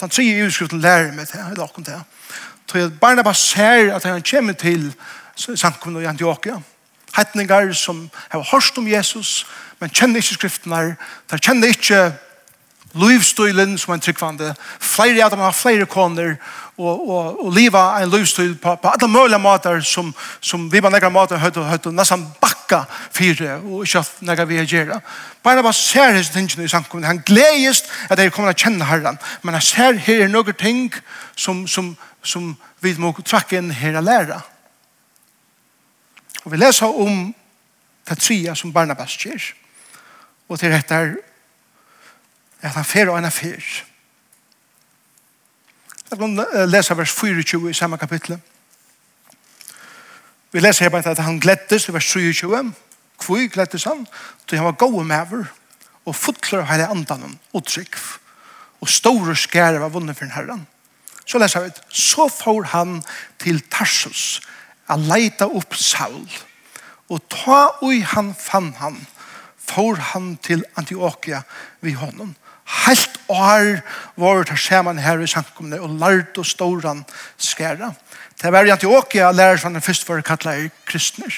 Han 0.00 0.10
sier 0.10 0.38
i 0.38 0.46
utskriften 0.46 0.80
lærer 0.82 1.12
meg 1.14 1.28
det, 1.30 1.38
eller 1.38 1.64
akkurat 1.64 1.86
det. 1.86 1.98
Så 2.66 2.88
Barnabas 3.00 3.38
ser 3.52 3.92
at 3.94 4.04
han 4.08 4.22
kommer 4.22 4.52
til 4.52 4.92
samkommet 5.36 6.02
i 6.02 6.08
Antioquia. 6.10 6.56
Hettningar 7.16 7.72
som 7.76 8.10
har 8.30 8.46
hørt 8.52 8.78
om 8.78 8.88
Jesus, 8.88 9.46
men 9.80 9.90
kjenner 9.90 10.22
ikke 10.22 10.38
skriftene, 10.38 10.96
de 11.30 11.38
kjenner 11.38 11.74
ikke 11.74 12.00
livsstilen 12.94 13.78
som 13.78 13.94
en 13.94 14.00
tryggvande, 14.00 14.55
flere 14.81 15.24
av 15.24 15.31
dem 15.33 15.40
har 15.40 15.55
flere 15.57 15.87
koner, 15.87 16.37
og, 16.76 17.09
og, 17.09 17.40
og 17.44 17.52
liva 17.55 17.83
en 18.00 18.11
livsstil 18.11 18.55
på, 18.61 18.74
på 18.81 18.88
alle 18.88 19.09
mulige 19.09 19.38
måter 19.38 19.81
som, 19.85 20.09
som 20.40 20.64
vi 20.72 20.81
bare 20.81 20.94
nekker 20.94 21.12
måter 21.12 21.40
høyt 21.40 21.59
og 21.61 21.68
høyt 21.68 21.88
og 21.90 21.94
nesten 21.94 22.24
bakka 22.40 22.83
fire 23.12 23.59
og 23.61 23.85
ikke 23.85 24.00
at 24.00 24.22
nekker 24.24 24.48
vi 24.48 24.62
gjør. 24.64 24.94
Bare 25.44 25.62
bare 25.62 25.76
ser 25.76 26.14
hans 26.16 26.31
tingene 26.33 26.64
i 26.64 26.72
samkommet. 26.72 27.07
Han 27.07 27.20
gledes 27.26 27.85
at 28.09 28.18
de 28.18 28.31
kommer 28.31 28.52
til 28.52 28.57
å 28.57 28.70
kjenne 28.70 28.88
herren, 28.88 29.20
men 29.42 29.59
han 29.59 29.64
ser 29.64 30.00
her 30.00 30.24
er 30.24 30.33
noen 30.33 30.57
ting 30.59 30.88
som, 31.37 31.66
som, 31.68 31.92
som 32.22 32.55
vi 32.81 32.94
må 32.98 33.12
trakke 33.20 33.61
inn 33.61 33.70
her 33.76 34.00
og 34.00 34.09
lære. 34.09 34.40
Og 36.44 36.55
vi 36.55 36.59
leser 36.59 36.88
om 37.05 37.28
det 38.09 38.18
tria 38.18 38.57
som 38.59 38.72
Barnabas 38.72 39.14
gjør. 39.20 39.52
Og 40.48 40.59
til 40.59 40.72
dette 40.72 40.94
er 40.94 41.12
at 42.62 42.77
han 42.77 42.85
fer 42.85 43.11
og 43.11 43.18
han 43.18 43.33
fer. 43.33 43.62
Jeg 46.11 46.18
kan 46.18 46.37
lese 46.68 46.96
vers 46.96 47.12
24 47.12 47.70
i 47.70 47.75
samme 47.75 47.98
kapittel. 47.98 48.38
Vi 50.53 50.61
leser 50.61 50.85
her 50.85 50.92
bare 50.92 51.11
at 51.11 51.25
han 51.25 51.40
glettes 51.40 51.88
i 51.88 51.92
vers 51.92 52.07
23. 52.12 52.75
Hvor 53.25 53.48
glettes 53.48 53.85
han? 53.85 54.07
Så 54.48 54.57
han 54.57 54.64
var 54.64 54.77
gode 54.77 55.05
maver 55.05 55.44
og 56.05 56.16
fotler 56.16 56.66
hele 56.68 56.90
andan 56.90 57.38
og 57.53 57.64
trygg 57.64 57.96
og 58.83 58.88
store 58.90 59.37
skære 59.38 59.81
var 59.81 59.92
vunnet 59.94 60.18
for 60.18 60.27
herren. 60.35 60.66
Så 61.27 61.38
leser 61.38 61.62
vi 61.62 61.70
Så 61.88 62.29
får 62.29 62.62
han 62.62 63.03
til 63.38 63.62
Tarsus 63.70 64.40
a 64.88 64.96
leita 64.96 65.46
opp 65.46 65.75
Saul 65.79 66.27
og 67.12 67.22
ta 67.31 67.79
ui 67.83 68.01
han 68.01 68.33
fann 68.35 68.72
han 68.81 68.98
får 69.62 70.01
han 70.12 70.37
til 70.42 70.64
Antioquia 70.77 71.42
vid 71.81 71.94
honom 72.01 72.35
helt 72.87 73.20
år 73.28 73.80
var 74.16 74.42
det 74.42 74.58
sammen 74.58 74.98
her 74.98 75.20
i 75.20 75.26
samkomne 75.26 75.80
og 75.80 75.90
lærte 76.00 76.38
og 76.38 76.46
storan 76.46 77.04
skæra. 77.38 77.92
Det 78.42 78.52
var 78.52 78.64
i 78.64 78.70
Antioquia 78.70 79.30
lærer 79.30 79.56
som 79.56 79.72
den 79.72 79.82
første 79.82 80.08
var 80.08 80.20
kallet 80.20 80.70
kristner. 80.87 81.32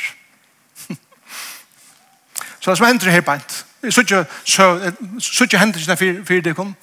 så 2.60 2.70
det 2.70 2.78
som 2.78 2.86
hender 2.86 3.10
her 3.10 3.20
beint. 3.20 3.64
Så 3.90 4.00
ikke, 4.00 4.24
så, 4.44 5.42
ikke 5.42 5.58
hender 5.58 6.00
ikke 6.00 6.24
fire 6.24 6.40
det 6.40 6.56
kom. 6.56 6.74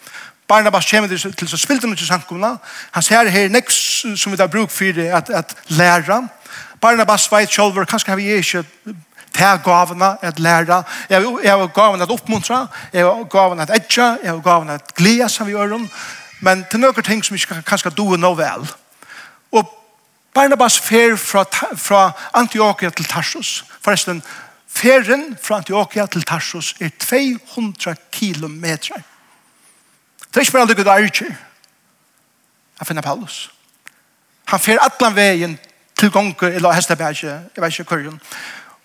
Barnabas 0.48 0.92
kommer 0.92 1.08
til, 1.08 1.34
til 1.34 1.48
så 1.48 1.58
spilte 1.58 1.88
han 1.88 1.94
ikke 1.94 2.06
samkomne. 2.06 2.58
Han 2.92 3.04
ser 3.04 3.30
her 3.30 3.50
nek 3.50 3.70
som 3.72 4.32
vi 4.32 4.38
har 4.38 4.48
brukt 4.48 4.72
for 4.72 5.16
at, 5.18 5.30
at 5.30 5.56
læra. 5.68 6.28
Barnabas 6.82 7.32
vet 7.32 7.54
selv, 7.54 7.86
kanskje 7.86 8.10
har 8.10 8.16
vi 8.16 8.24
ikke 8.24 8.64
har 9.42 9.62
gavene 9.66 10.16
at 10.22 10.40
lære, 10.40 10.84
jeg 11.10 11.52
har 11.52 11.68
gavene 11.68 12.04
at 12.04 12.12
oppmuntre, 12.12 12.68
jeg 12.94 13.06
har 13.06 13.24
gavene 13.24 13.62
at 13.62 13.76
edge, 13.76 14.08
jeg 14.24 14.32
har 14.32 14.40
gavene 14.40 14.74
at 14.74 14.96
glede 14.96 15.30
som 15.30 15.48
vi 15.48 15.52
gjør, 15.52 15.78
men 16.42 16.66
til 16.72 16.80
noen 16.80 17.04
ting 17.04 17.26
som 17.26 17.36
ikke 17.36 17.62
kanskje 17.66 17.94
do 17.98 18.16
noe 18.18 18.38
vel. 18.38 18.66
Og 19.52 19.78
Barnabas 20.34 20.80
fer 20.80 21.16
fra, 21.16 21.44
fra 21.76 22.12
Antioquia 22.34 22.90
til 22.90 23.06
Tarsus. 23.06 23.66
Forresten, 23.82 24.24
ferien 24.68 25.38
fra 25.44 25.58
Antioquia 25.58 26.06
til 26.06 26.24
Tarsus 26.24 26.76
er 26.80 26.90
200 27.00 27.96
kilometer. 28.12 28.96
Det 30.32 30.38
er 30.38 30.40
ikke 30.40 30.52
bare 30.52 30.68
lukket 30.68 30.88
Archer. 30.88 31.34
Jeg 32.80 32.88
finner 32.88 33.02
Paulus. 33.02 33.52
Han 34.46 34.60
fer 34.60 34.80
atlan 34.82 35.16
veien 35.16 35.60
til 36.00 36.12
gonger 36.12 36.48
eller 36.48 36.72
hestabæsje, 36.72 37.28
jeg 37.28 37.64
vet 37.64 37.80
ikke 37.80 37.96
hva 37.96 38.14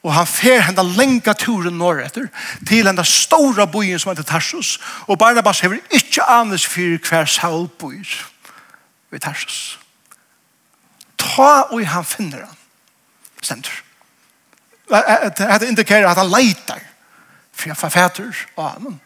Og 0.06 0.12
han 0.14 0.28
fer 0.30 0.60
henda 0.62 0.84
lenga 0.86 1.34
turen 1.34 1.80
norr 1.80 2.04
etter 2.04 2.28
til 2.68 2.86
henda 2.86 3.02
stora 3.02 3.66
bojen 3.66 3.98
som 3.98 4.12
heter 4.12 4.26
Tarsus. 4.28 4.76
Og 5.10 5.18
Barnabas 5.18 5.64
hever 5.64 5.82
ikkje 5.90 6.22
anes 6.30 6.66
fyrir 6.66 7.00
hver 7.02 7.26
Saul 7.26 7.66
bojer 7.80 8.20
ved 9.10 9.24
Tarsus. 9.26 9.78
Ta 11.18 11.66
og 11.72 11.82
han 11.90 12.06
finner 12.06 12.46
han. 12.46 12.60
Stendur. 13.42 13.82
Det 14.86 15.68
indikerer 15.68 16.06
at 16.06 16.22
han 16.22 16.30
leitar 16.30 16.84
for 17.56 17.72
han 17.72 17.76
forfæter 17.76 18.46
av 18.58 18.70
han. 18.70 19.00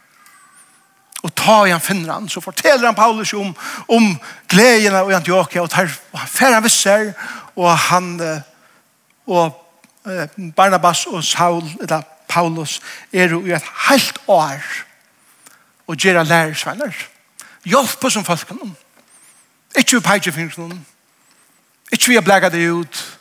Og 1.23 1.33
ta 1.37 1.61
og 1.63 1.71
han 1.71 1.81
finner 1.81 2.13
han, 2.13 2.29
så 2.29 2.41
forteller 2.41 2.89
han 2.89 2.99
Paulus 2.99 3.33
om, 3.37 3.55
om 3.89 4.13
gleden 4.49 4.97
i 5.11 5.15
Antioquia, 5.15 5.63
og, 5.63 5.71
tar, 5.71 5.91
og 6.13 6.19
han 6.19 6.29
fer 6.29 6.55
han 6.57 6.65
visser, 6.65 7.13
og 7.57 7.79
han 7.79 8.15
og 9.27 9.57
Barnabas 10.57 11.07
og 11.07 11.25
Saul, 11.25 11.65
eller 11.81 12.03
Paulus, 12.29 12.81
er 13.13 13.29
jo 13.29 13.45
i 13.47 13.53
et 13.53 13.65
helt 13.89 14.21
år 14.29 14.63
og 15.87 15.97
gjør 15.97 16.23
lærersvenner. 16.23 16.95
Hjelp 17.65 18.01
på 18.01 18.11
som 18.11 18.25
folk 18.25 18.47
kan. 18.47 18.77
Ikke 19.77 19.97
vi 19.97 20.01
peker 20.01 20.33
finnes 20.33 20.59
noen. 20.59 20.87
Ikke 21.93 22.09
vi 22.09 22.15
har 22.15 22.25
blegget 22.25 22.53
det 22.53 22.71
ut. 22.71 23.19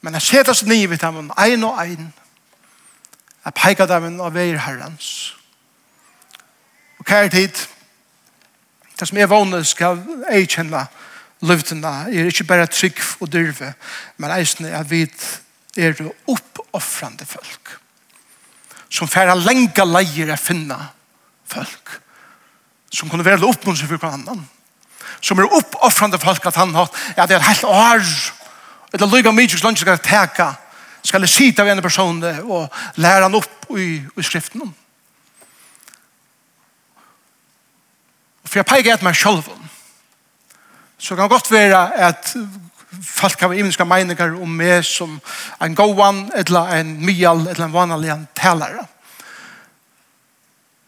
Men 0.00 0.14
jeg 0.14 0.22
ser 0.22 0.42
det 0.42 0.56
som 0.56 0.68
ni 0.68 0.86
vet 0.86 1.00
dem, 1.00 1.30
en 1.30 1.64
og 1.64 1.86
en. 1.86 2.12
Jeg 3.44 3.54
peker 3.54 3.86
dem 3.86 4.20
og 4.20 4.34
veier 4.34 4.58
herrens. 4.58 5.36
Og 6.98 7.04
hva 7.04 7.24
er 7.24 7.28
tid? 7.28 7.66
Det 9.00 9.08
som 9.08 9.18
er 9.18 9.26
vågne 9.26 9.64
skal 9.64 10.00
jeg 10.30 10.48
kjenne 10.48 10.86
løftene 11.44 11.88
er 11.88 12.28
ikke 12.30 12.44
bare 12.44 12.66
trygg 12.66 13.00
og 13.20 13.32
dyrve, 13.32 13.74
men 14.16 14.30
eisene 14.30 14.68
er 14.68 14.82
vidt 14.82 15.42
er 15.76 15.98
oppoffrande 16.30 17.26
folk 17.26 17.74
som 18.94 19.10
færa 19.10 19.34
lenga 19.34 19.86
leier 19.88 20.30
å 20.30 20.38
finne 20.38 20.78
folk 21.50 21.96
som 22.94 23.10
kunne 23.10 23.26
være 23.26 23.46
oppmuntre 23.46 23.88
for 23.90 23.98
hverandre 23.98 24.36
som 25.24 25.40
er 25.40 25.50
oppoffrande 25.50 26.20
folk 26.22 26.46
at 26.46 26.60
han 26.60 26.74
har 26.76 26.90
ja, 27.16 27.26
det 27.26 27.38
er 27.38 27.48
helt 27.48 27.66
år 27.66 28.04
eller 28.94 29.10
lyga 29.10 29.32
mye 29.34 29.50
som 29.50 29.76
skal 29.76 29.98
teka 29.98 30.52
skal 31.04 31.26
jeg 31.26 31.32
sita 31.32 31.64
av 31.64 31.68
en 31.68 31.82
person 31.84 32.22
og 32.22 32.70
lære 32.96 33.26
han 33.26 33.36
opp 33.36 33.68
i, 33.76 33.98
i 33.98 34.24
skriften 34.24 34.70
for 38.44 38.60
jeg 38.60 38.70
peker 38.70 38.94
et 38.94 39.06
meg 39.06 39.18
selv 39.18 39.48
så 40.98 41.16
kan 41.16 41.26
det 41.26 41.34
godt 41.34 41.50
være 41.50 41.80
at 42.06 42.36
folk 43.04 43.40
har 43.40 43.54
imenska 43.54 43.84
meningar 43.84 44.34
om 44.42 44.56
meg 44.56 44.84
som 44.84 45.20
en 45.60 45.74
gåan, 45.74 46.30
eller 46.34 46.74
en 46.78 46.96
myal, 47.04 47.46
eller 47.46 47.64
en 47.64 47.72
vanlig 47.72 48.10
en 48.10 48.26
talare. 48.34 48.86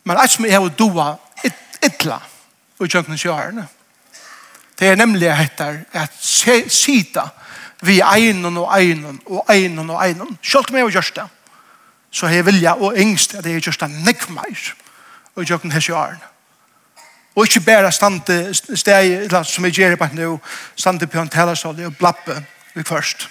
Men 0.04 0.16
alt 0.16 0.30
som 0.30 0.44
jeg 0.46 0.60
har 0.60 0.74
doa 0.78 1.16
ytla 1.84 2.20
og 2.78 2.88
kjøkkenen 2.88 3.18
sjøerne, 3.18 3.66
det 4.78 4.90
er 4.90 4.98
nemlig 5.00 5.28
etter 5.32 5.80
at 5.96 6.12
sida 6.20 7.28
vi 7.86 8.00
einon 8.04 8.56
og 8.60 8.70
einon 8.76 9.18
og 9.26 9.50
einon 9.52 9.90
og 9.90 10.00
einon. 10.04 10.38
Sjølt 10.42 10.72
med 10.72 10.86
å 10.86 10.92
har 10.92 11.12
det, 11.16 11.26
så 12.10 12.28
har 12.28 12.38
jeg 12.38 12.46
vilja 12.46 12.76
og 12.80 12.96
engst 12.98 13.34
at 13.36 13.46
jeg 13.46 13.58
har 13.58 13.64
det 13.66 14.04
nekk 14.06 14.28
meir 14.32 14.72
og 15.36 15.44
kjøkkenen 15.44 15.84
sjøerne. 15.84 16.35
Og 17.36 17.44
ikke 17.44 17.60
bare 17.66 17.92
stande 17.92 18.54
steg, 18.54 19.28
som 19.44 19.64
jeg 19.68 19.76
gjør 19.76 19.96
på 20.00 20.08
nå, 20.16 20.38
stande 20.76 21.06
på 21.06 21.20
en 21.20 21.28
telesalje 21.28 21.86
og 21.86 21.96
blappe 21.98 22.38
vi 22.74 22.84
først. 22.84 23.28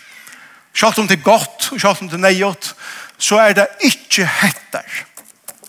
Selv 0.73 0.99
om 0.99 1.07
det 1.07 1.17
er 1.19 1.23
godt, 1.23 1.71
og 1.71 1.81
selv 1.81 2.01
om 2.01 2.09
det 2.09 2.19
er 2.19 2.27
nøyot, 2.27 2.75
så 3.17 3.39
er 3.41 3.53
det 3.57 3.67
ikke 3.81 4.27
hetter 4.27 5.05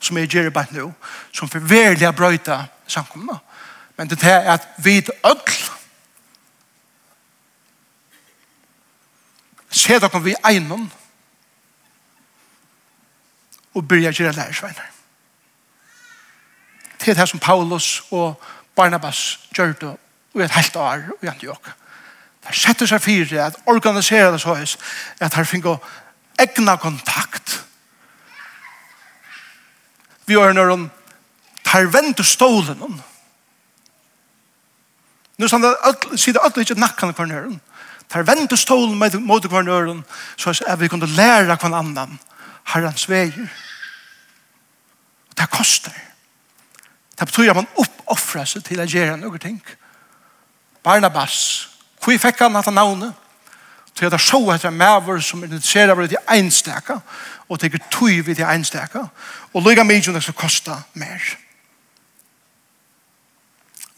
som 0.01 0.19
jeg 0.19 0.29
gjør 0.29 0.51
på 0.53 0.65
nå, 0.77 0.91
som 1.33 1.49
for 1.49 1.59
forverlige 1.61 2.13
brøyta 2.13 2.59
samkomna. 2.87 3.39
Men 3.97 4.11
det 4.11 4.21
er 4.23 4.53
at 4.53 4.69
vi 4.85 4.99
ødel 5.25 5.65
ser 9.71 9.99
dere 10.01 10.23
vi 10.23 10.35
egnom 10.45 10.91
og 13.77 13.89
begynner 13.89 14.13
å 14.13 14.23
gjøre 14.23 14.37
lærersveiner 14.37 14.96
til 16.99 17.17
det 17.17 17.29
som 17.29 17.41
Paulus 17.41 18.03
og 18.11 18.43
Barnabas 18.77 19.39
gjør 19.57 19.73
det 19.81 19.97
i 20.37 20.45
et 20.45 20.51
helt 20.51 20.77
år 20.77 21.05
i 21.23 21.27
Antioch. 21.27 21.73
Det 22.47 22.55
setter 22.55 22.87
seg 22.87 23.03
fire 23.03 23.47
at 23.49 23.57
organisere 23.67 24.33
det 24.33 24.41
så 24.41 24.55
høys 24.55 24.77
at 25.21 25.35
her 25.35 25.49
finner 25.49 25.81
egna 26.39 26.77
kontakt. 26.77 27.63
Vi 30.27 30.37
gjør 30.37 30.53
når 30.53 30.71
hun 30.71 30.89
tar 31.65 31.89
vent 31.91 32.21
og 32.21 32.27
stålen 32.27 32.83
om. 32.83 32.99
Nå 35.37 35.49
sier 35.49 36.33
det 36.33 36.43
alltid 36.43 36.63
ikke 36.63 36.81
nakkene 36.81 37.17
hver 37.17 37.31
nøren. 37.31 37.61
Tar 38.09 38.27
vent 38.29 38.53
og 38.53 38.59
stålen 38.59 39.25
mot 39.27 39.47
hver 39.51 39.67
nøren 39.67 40.05
så 40.37 40.55
at 40.67 40.81
vi 40.81 40.89
kunne 40.89 41.09
lære 41.17 41.49
hver 41.49 41.75
annan 41.75 42.19
herrens 42.75 43.09
veier. 43.09 43.49
Det 45.37 45.51
koster. 45.51 45.91
Det 45.93 45.97
koster 45.97 46.16
Det 47.19 47.27
betyr 47.27 47.51
at 47.51 47.57
man 47.57 47.69
uppoffra 47.81 48.45
seg 48.47 48.65
til 48.65 48.81
å 48.81 48.89
gjøre 48.89 49.17
noen 49.21 49.41
ting. 49.41 49.61
Barnabas, 50.85 51.69
hvor 52.03 52.19
fikk 52.21 52.45
han 52.45 52.59
at 52.61 52.69
navnet? 52.73 53.15
Til 53.97 54.07
at 54.07 54.13
han 54.13 54.21
så 54.21 54.43
etter 54.53 54.71
maver 54.71 55.23
som 55.25 55.45
identifiserer 55.45 55.97
ved 55.97 56.13
de 56.13 56.21
einstaka, 56.29 56.99
og 57.49 57.61
tenker 57.61 57.81
tog 57.91 58.27
vi 58.27 58.35
de 58.35 58.45
einstaka, 58.45 59.07
og 59.55 59.65
lykke 59.65 59.85
mye 59.85 60.03
som 60.05 60.15
det 60.15 60.23
skal 60.23 60.37
koste 60.37 60.77
mer. 60.95 61.25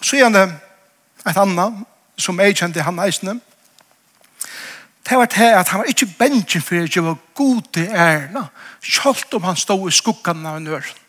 Så 0.00 0.16
er 0.16 0.31
det 0.31 0.46
et 1.26 1.37
annet, 1.37 1.83
som 2.18 2.38
jeg 2.40 2.57
kjente 2.57 2.83
han 2.83 2.98
eisende. 3.02 3.40
det 5.09 5.16
var 5.16 5.26
det 5.26 5.52
at 5.54 5.68
han 5.68 5.78
var 5.81 5.88
ikke 5.88 6.14
bensjen 6.18 6.62
for 6.62 6.76
å 6.76 6.87
gjøre 6.87 7.16
god 7.35 7.62
til 7.72 7.90
ærene, 7.90 8.48
selv 8.83 9.35
om 9.35 9.42
han 9.42 9.57
stod 9.57 9.88
i 9.88 9.94
skuggan 9.94 10.46
av 10.46 10.57
en 10.57 10.66
øren. 10.66 11.07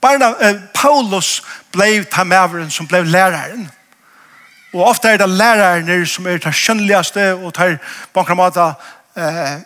Barna, 0.00 0.34
eh, 0.40 0.60
Paulus 0.74 1.42
blev 1.72 2.04
tamaveren 2.04 2.70
som 2.70 2.86
blev 2.86 3.04
læreren. 3.04 3.70
Og 4.72 4.84
ofte 4.84 5.08
er 5.08 5.16
det 5.16 5.28
lærerne 5.28 6.06
som 6.06 6.26
er 6.26 6.38
det 6.38 6.54
kjønneligste 6.54 7.34
og 7.34 7.54
tar 7.54 7.76
på 8.12 8.20
en 8.20 8.36
måte 8.36 8.72
eh, 9.16 9.60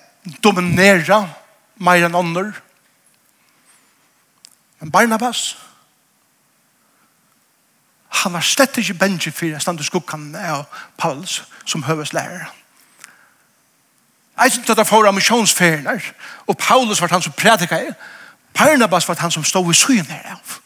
dominera 0.44 1.28
mer 1.76 2.06
enn 2.06 2.14
ånder. 2.14 2.52
Men 4.80 4.90
Barnabas, 4.90 5.58
han 8.08 8.32
var 8.32 8.40
slett 8.40 8.76
ikke 8.76 8.94
benji 8.94 9.30
for 9.30 9.46
jeg 9.46 9.62
stand 9.62 9.80
i 9.80 10.38
av 10.38 10.64
Paulus 10.98 11.44
som 11.64 11.82
høves 11.82 12.12
lærer. 12.12 12.52
Jeg 14.36 14.52
synes 14.52 14.70
at 14.70 14.76
det 14.76 14.90
var 14.90 15.06
av 15.06 15.14
misjonsferien 15.14 16.02
og 16.46 16.58
Paulus 16.58 17.00
var 17.00 17.08
han 17.08 17.22
som 17.22 17.32
prædikket 17.32 17.94
Barnabas 18.58 19.08
var 19.08 19.16
han 19.20 19.30
som 19.30 19.44
stod 19.44 19.70
i 19.70 19.74
søyen 19.74 20.06
her 20.06 20.30
av. 20.32 20.58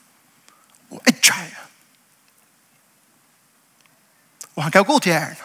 Og 0.91 1.03
etja 1.07 1.35
her. 1.35 1.57
Og 4.55 4.63
han 4.63 4.73
gav 4.73 4.85
god 4.85 5.01
til 5.01 5.13
herren. 5.13 5.37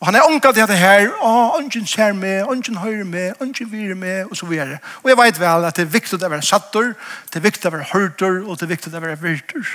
Og 0.00 0.06
han 0.06 0.14
er 0.14 0.20
omgav 0.20 0.54
til 0.54 0.68
det 0.68 0.78
her, 0.78 1.10
og 1.10 1.56
ungen 1.56 1.86
ser 1.86 2.12
med, 2.12 2.42
ungen 2.42 2.76
høyre 2.76 3.04
med, 3.04 3.32
ungen 3.40 3.72
vire 3.72 3.94
med, 3.94 4.24
og 4.24 4.36
så 4.36 4.46
videre. 4.46 4.78
Og 5.02 5.08
jeg 5.10 5.18
vet 5.18 5.40
vel 5.40 5.64
at 5.64 5.76
det 5.76 5.82
er 5.82 5.90
viktig 5.90 6.20
å 6.22 6.30
være 6.30 6.46
sattur, 6.46 6.92
det 7.32 7.40
er 7.40 7.46
viktig 7.48 7.66
å 7.66 7.74
være 7.74 7.88
hørtur, 7.92 8.44
og 8.46 8.60
det 8.60 8.68
er 8.68 8.74
viktig 8.76 8.94
å 8.94 9.00
være 9.00 9.18
virtur. 9.22 9.72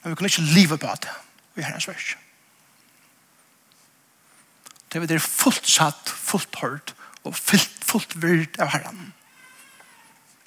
Men 0.00 0.14
vi 0.14 0.16
kan 0.16 0.30
ikke 0.30 0.46
leve 0.54 0.78
på 0.80 0.94
det, 1.04 1.12
vi 1.54 1.66
herrens 1.66 1.88
vers. 1.88 2.14
Det 4.92 5.10
er 5.10 5.20
fullt 5.20 5.68
satt, 5.68 6.08
fullt 6.08 6.56
hørt, 6.62 6.94
og 7.24 7.36
fullt, 7.36 7.84
fullt 7.84 8.16
virt 8.22 8.56
av 8.58 8.72
herren. 8.72 9.12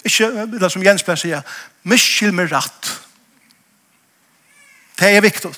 Ikke, 0.04 0.46
det 0.46 0.72
som 0.72 0.84
Jens 0.84 1.02
pleier 1.02 1.16
sier, 1.16 1.40
si, 1.40 1.88
miskyld 1.88 2.32
med 2.36 2.52
rett. 2.52 2.90
Det 4.98 5.16
er 5.16 5.20
viktig. 5.24 5.50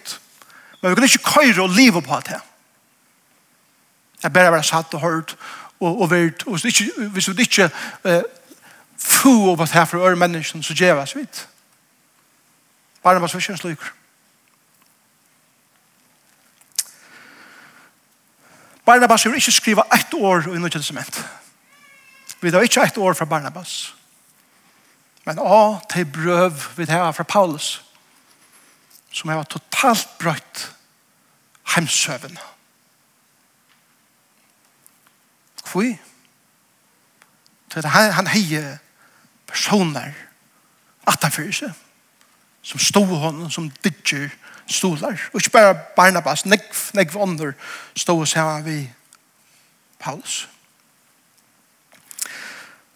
Men 0.81 0.91
vi 0.91 0.95
kan 0.95 1.05
ikke 1.05 1.33
køyre 1.35 1.63
og 1.63 1.75
livet 1.75 2.05
på 2.05 2.21
det. 2.27 2.41
Jeg 4.23 4.33
bare 4.33 4.53
være 4.53 4.63
satt 4.63 4.95
og 4.95 5.01
hørt 5.01 5.37
og, 5.81 6.01
og 6.01 6.11
vært. 6.11 6.47
Og 6.47 6.59
hvis 6.59 6.65
ikke, 6.65 7.09
hvis 7.09 7.29
vi 7.29 7.43
ikke 7.43 7.71
eh, 8.05 8.23
få 8.99 9.51
opp 9.51 9.59
det 9.59 9.75
her 9.75 9.85
for 9.85 10.07
øre 10.07 10.17
mennesken, 10.17 10.63
så 10.63 10.75
gjør 10.75 10.95
vi 10.95 11.01
oss 11.01 11.17
vidt. 11.17 11.49
Bare 13.03 13.21
med 13.21 13.29
så 13.29 13.39
ikke 13.39 13.53
en 13.53 13.59
slik. 13.59 13.79
Barnabas 18.87 19.27
vil 19.27 19.35
ikke 19.35 19.53
skrive 19.53 19.83
ett 19.95 20.15
år 20.15 20.39
i 20.39 20.47
Nødvendig 20.47 20.73
Testament. 20.73 21.25
Vi 22.41 22.51
har 22.51 22.61
ikke 22.61 22.83
ett 22.83 22.99
år 22.99 23.15
fra 23.15 23.25
Barnabas. 23.25 23.51
Barnabas 23.55 24.06
Men 25.27 25.41
å, 25.43 25.79
til 25.91 26.07
brøv 26.07 26.61
vi 26.77 26.87
det 26.87 26.99
fra 27.17 27.27
Paulus, 27.27 27.81
som 29.13 29.33
har 29.33 29.49
totalt 29.51 30.09
brøtt 30.21 30.69
heimsøvende. 31.75 32.43
Hvor? 35.67 35.97
Han, 37.77 38.13
han 38.17 38.31
heier 38.33 38.77
personer 39.51 40.15
atanfyrir 41.11 41.53
seg 41.53 41.75
som 42.67 42.83
stod 42.83 43.07
honom 43.07 43.51
som 43.51 43.69
digger 43.85 44.31
stolar. 44.67 45.21
Og 45.33 45.41
ikke 45.41 45.55
bare 45.55 45.75
Barnabas, 45.97 46.47
negv, 46.47 46.81
negv 46.95 47.19
ånder 47.23 47.53
stod 47.95 48.25
og 48.25 48.29
sa 48.31 48.47
vi 48.65 48.81
Paulus. 50.03 50.47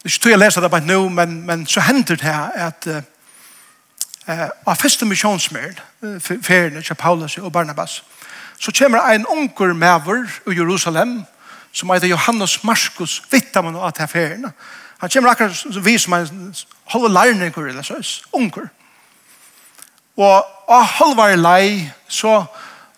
Det 0.02 0.06
er 0.06 0.14
ikke 0.14 0.22
tog 0.22 0.30
jeg 0.30 0.38
leser 0.38 0.60
det 0.60 0.70
bare 0.70 0.86
nå, 0.86 1.08
men, 1.08 1.42
men 1.46 1.66
så 1.66 1.80
hender 1.80 2.16
det 2.16 2.20
her 2.24 2.48
at 2.56 2.86
uh, 2.88 4.46
av 4.66 4.76
første 4.80 5.04
misjonsmeren, 5.04 5.76
uh, 6.02 6.16
feriene 6.42 6.80
til 6.82 6.94
Paulus 6.94 7.36
og 7.38 7.52
Barnabas, 7.52 8.04
så 8.60 8.72
kommer 8.78 9.04
en 9.12 9.26
unger 9.26 9.74
maver 9.74 10.24
i 10.48 10.56
Jerusalem, 10.56 11.24
som 11.72 11.90
heter 11.90 12.08
Johannes 12.08 12.64
Marskos, 12.64 13.22
vittar 13.30 13.60
man 13.62 13.76
av 13.76 13.92
til 13.92 14.08
feriene. 14.08 14.52
Han 14.98 15.10
kommer 15.10 15.30
akkurat 15.30 15.56
som 15.56 15.84
vi 15.84 15.98
som 15.98 16.12
en 16.12 16.54
halve 16.88 17.12
lærninger, 17.12 17.66
eller 17.66 17.82
så, 17.82 18.24
unger. 18.32 18.68
Og 20.16 20.44
av 20.68 20.82
halvare 20.96 21.36
lei, 21.36 21.92
så 22.08 22.44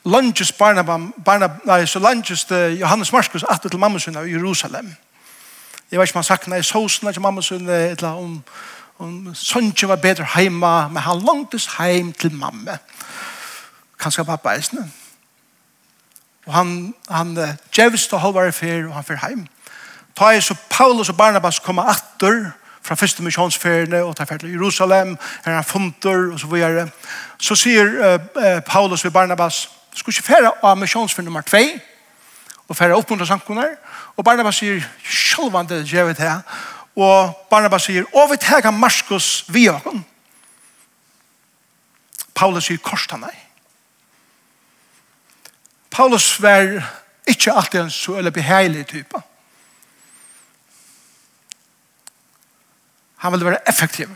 lunges 0.04 0.52
Barnabas, 0.52 1.10
Barnabas, 1.24 1.66
nei, 1.66 1.86
så 1.86 1.98
lunges 1.98 2.46
Johannes 2.80 3.12
Marskos, 3.12 3.44
at 3.50 3.70
til 3.70 3.78
mamma 3.78 3.98
sin 3.98 4.14
i 4.14 4.18
Jerusalem. 4.18 4.86
Jerusalem 4.86 4.96
Jeg 5.92 6.00
vet 6.00 6.08
ikke 6.08 6.16
om 6.16 6.22
han 6.22 6.24
sakna 6.24 6.56
i 6.56 6.62
sosen, 6.62 7.08
ikke 7.08 7.20
mamma 7.20 7.42
sin, 7.42 7.68
eller 7.68 8.08
om, 8.08 8.38
om 8.98 9.34
sønne 9.34 9.88
var 9.88 9.96
bedre 10.00 10.26
hjemme, 10.36 10.88
men 10.88 11.02
han 11.02 11.20
langtes 11.20 11.68
hjem 11.76 12.12
til 12.12 12.32
mamma. 12.32 12.78
Kanskje 14.00 14.24
pappa 14.24 14.54
er 14.56 14.64
sånn. 14.64 14.88
Og 16.46 16.54
han, 16.54 16.94
han 17.10 17.36
djevst 17.76 18.16
og 18.16 18.24
halvare 18.24 18.54
fyr, 18.56 18.88
og 18.88 18.96
han 18.96 19.04
fyr 19.04 19.20
hjem. 19.20 19.44
Ta 20.16 20.32
er 20.32 20.40
så 20.40 20.56
Paulus 20.70 21.12
og 21.12 21.16
Barnabas 21.16 21.60
kommer 21.60 21.92
atter 21.92 22.50
fra 22.82 22.96
første 22.96 23.22
misjonsferiene 23.22 24.02
og 24.02 24.16
tar 24.16 24.32
til 24.32 24.52
Jerusalem, 24.56 25.16
her 25.44 25.54
han 25.54 25.64
funter 25.64 26.32
og 26.32 26.40
så 26.40 26.46
videre. 26.46 26.88
Så 27.38 27.54
sier 27.54 27.84
uh, 27.84 28.16
uh, 28.36 28.60
Paulus 28.66 29.04
og 29.04 29.12
Barnabas, 29.12 29.68
skal 29.94 30.10
ikke 30.10 30.32
fære 30.32 30.52
av 30.62 30.78
misjonsferien 30.80 31.28
nummer 31.28 31.44
2 31.44 31.58
og 32.68 32.76
fære 32.76 32.96
opp 32.96 33.10
under 33.10 33.28
sankunar, 33.28 33.68
og 33.68 33.91
Og 34.16 34.24
Barnabas 34.24 34.60
sier, 34.60 34.82
sjølvande 35.04 35.82
djevet 35.86 36.20
her. 36.20 36.42
Og 36.96 37.32
Barnabas 37.50 37.86
sier, 37.88 38.04
og 38.12 38.30
vi 38.32 38.40
tega 38.40 38.70
Marskos 38.70 39.44
vi 39.48 39.68
okon. 39.72 40.04
Paulus 42.34 42.68
sier, 42.68 42.82
korsta 42.84 43.16
meg. 43.20 43.36
Paulus 45.92 46.34
var 46.40 46.80
ikke 47.28 47.52
alltid 47.52 47.80
en 47.80 47.90
så 47.92 48.16
eller 48.18 48.32
beheilig 48.34 48.86
type. 48.92 49.22
Han 53.22 53.32
ville 53.32 53.46
være 53.46 53.68
effektiv. 53.68 54.08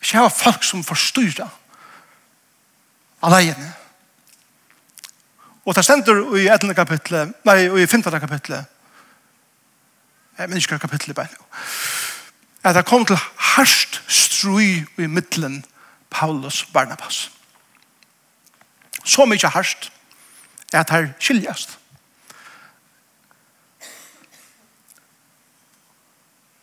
Ikke 0.00 0.22
ha 0.22 0.28
folk 0.32 0.64
som 0.64 0.84
forstyrra 0.86 1.48
alene. 3.26 3.56
Alene 3.56 3.85
Og 5.66 5.74
det 5.74 5.84
stender 5.84 6.36
i 6.38 6.46
11. 6.46 6.74
kapitlet, 6.74 7.32
nei, 7.44 7.82
i 7.82 7.86
15. 7.86 8.20
kapitlet, 8.20 8.64
jeg 10.38 10.48
minns 10.48 10.64
ikke 10.64 10.78
kapitlet 10.78 11.16
bare, 11.16 11.28
at 12.64 12.74
det 12.74 12.84
kom 12.86 13.06
til 13.06 13.16
harst 13.38 14.02
strui 14.08 14.84
i 14.98 15.06
middelen 15.06 15.64
Paulus 16.10 16.64
Barnabas. 16.64 17.30
Så 19.04 19.24
mykje 19.24 19.48
harst 19.48 19.92
at 20.72 20.90
her 20.90 21.08
skiljast. 21.18 21.78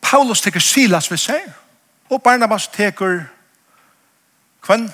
Paulus 0.02 0.40
teker 0.40 0.60
Silas 0.60 1.10
ved 1.10 1.18
seg, 1.18 1.52
og 2.10 2.22
Barnabas 2.22 2.68
teker 2.68 3.24
kvann 4.62 4.92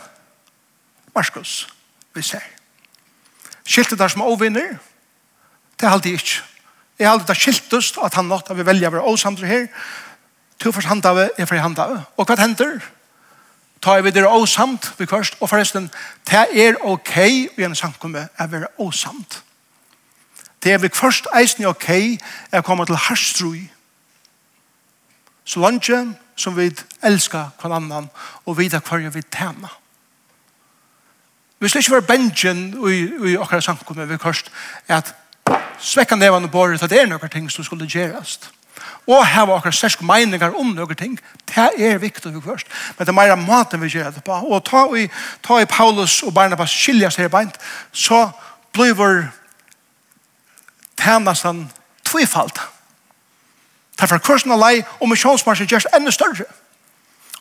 Marskos 1.14 1.68
ved 2.14 2.22
seg 2.22 2.59
skilte 3.70 3.98
der 3.98 4.10
som 4.10 4.24
overvinner, 4.26 4.78
det 5.80 5.86
er 5.86 5.94
alltid 5.94 6.18
ikke. 6.18 6.42
Jeg 6.98 7.08
har 7.08 7.16
alltid 7.16 7.34
skiltest 7.34 7.98
at 8.02 8.14
han 8.18 8.28
nått 8.28 8.50
av 8.52 8.58
å 8.60 8.64
velge 8.66 8.88
å 8.88 8.94
være 8.96 9.12
åsamtere 9.12 9.48
her, 9.48 9.68
to 10.60 10.72
først 10.72 10.90
hand 10.90 11.06
av, 11.08 11.22
jeg 11.38 11.48
får 11.48 11.62
hand 11.64 11.78
av. 11.80 11.94
Og 12.20 12.28
hva 12.28 12.36
hender? 12.36 12.80
Ta 13.80 13.94
vi 13.96 14.10
videre 14.10 14.28
åsamt, 14.28 14.90
vi 14.98 15.08
kvørst, 15.08 15.38
og 15.40 15.48
forresten, 15.48 15.88
det 16.28 16.42
er 16.52 16.76
ok 16.84 17.16
i 17.24 17.64
en 17.64 17.76
samkomme 17.76 18.26
å 18.28 18.48
være 18.52 18.68
åsamt. 18.84 19.40
Det 20.60 20.74
er 20.74 20.82
vi 20.82 20.92
kvørst 20.92 21.30
eisen 21.32 21.64
ok 21.64 21.88
å 22.52 22.60
komme 22.66 22.84
til 22.84 23.00
harstrui. 23.08 23.62
Så 25.44 25.64
langt 25.64 25.88
som 26.36 26.56
vi 26.56 26.68
elsker 27.02 27.54
hver 27.60 27.78
annan 27.78 28.10
og 28.44 28.58
vita 28.58 28.82
hver 28.84 29.08
vi 29.08 29.24
tjener. 29.32 29.79
Vi 31.60 31.68
skal 31.68 31.78
ikke 31.78 31.92
være 31.92 32.08
bensjen 32.08 32.60
i, 32.88 33.00
i 33.30 33.36
akkurat 33.36 33.64
samkommet 33.64 34.08
ved 34.08 34.18
er 34.88 34.96
at 34.96 35.14
svekka 35.78 36.16
nevan 36.16 36.44
og 36.44 36.50
borret, 36.50 36.82
at 36.82 36.90
det 36.90 37.00
er 37.00 37.06
noen 37.06 37.28
ting 37.28 37.50
som 37.52 37.64
skulle 37.64 37.88
gjerast. 37.88 38.50
Og 39.06 39.26
hava 39.26 39.56
akkurat 39.56 39.74
sterske 39.74 40.04
meiningar 40.04 40.56
om 40.56 40.72
noen 40.76 40.96
ting, 40.96 41.18
det 41.48 41.68
er 41.78 41.98
viktig 41.98 42.32
ved 42.34 42.42
kost. 42.42 42.66
Men 42.98 43.06
det 43.06 43.12
er 43.12 43.16
meira 43.16 43.36
maten 43.36 43.80
vi 43.80 43.88
gjerast 43.92 44.16
det 44.16 44.24
på. 44.24 44.32
Og 44.32 44.64
ta 44.64 44.86
i, 44.96 45.08
ta 45.42 45.60
i 45.60 45.68
Paulus 45.68 46.22
og 46.22 46.34
Barnabas 46.34 46.70
skiljas 46.70 47.16
her 47.16 47.28
beint, 47.28 47.58
så 47.92 48.30
blir 48.72 49.28
tænastan 50.96 51.70
tvifalt. 52.04 52.60
Derfor 54.00 54.18
kursen 54.18 54.52
av 54.52 54.60
lei 54.60 54.82
og 55.00 55.08
misjonsmarsjen 55.08 55.68
gjerst 55.68 55.92
enda 55.96 56.10
større. 56.10 56.44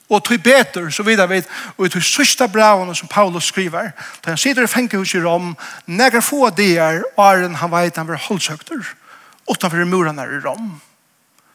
Og 0.10 0.24
tog 0.26 0.42
beter, 0.44 0.90
så 0.90 1.04
vidar 1.04 1.28
vi, 1.30 1.44
og 1.78 1.86
i 1.86 1.90
tog 1.90 2.04
sista 2.04 2.48
braven 2.48 2.96
som 2.96 3.08
Paulus 3.08 3.52
skriver, 3.52 3.92
da 4.26 4.32
han 4.34 4.38
sitter 4.38 4.66
i 4.66 4.68
fengehus 4.68 5.14
i 5.14 5.22
Rom, 5.22 5.52
nekker 5.86 6.22
få 6.26 6.50
der, 6.50 7.04
og 7.16 7.26
er 7.26 7.50
han 7.56 7.72
veit 7.72 7.98
han 7.98 8.08
var 8.08 8.18
holdsøkter, 8.26 8.96
utanfor 9.50 9.86
murene 9.86 10.26
i 10.26 10.42
Rom. 10.46 10.82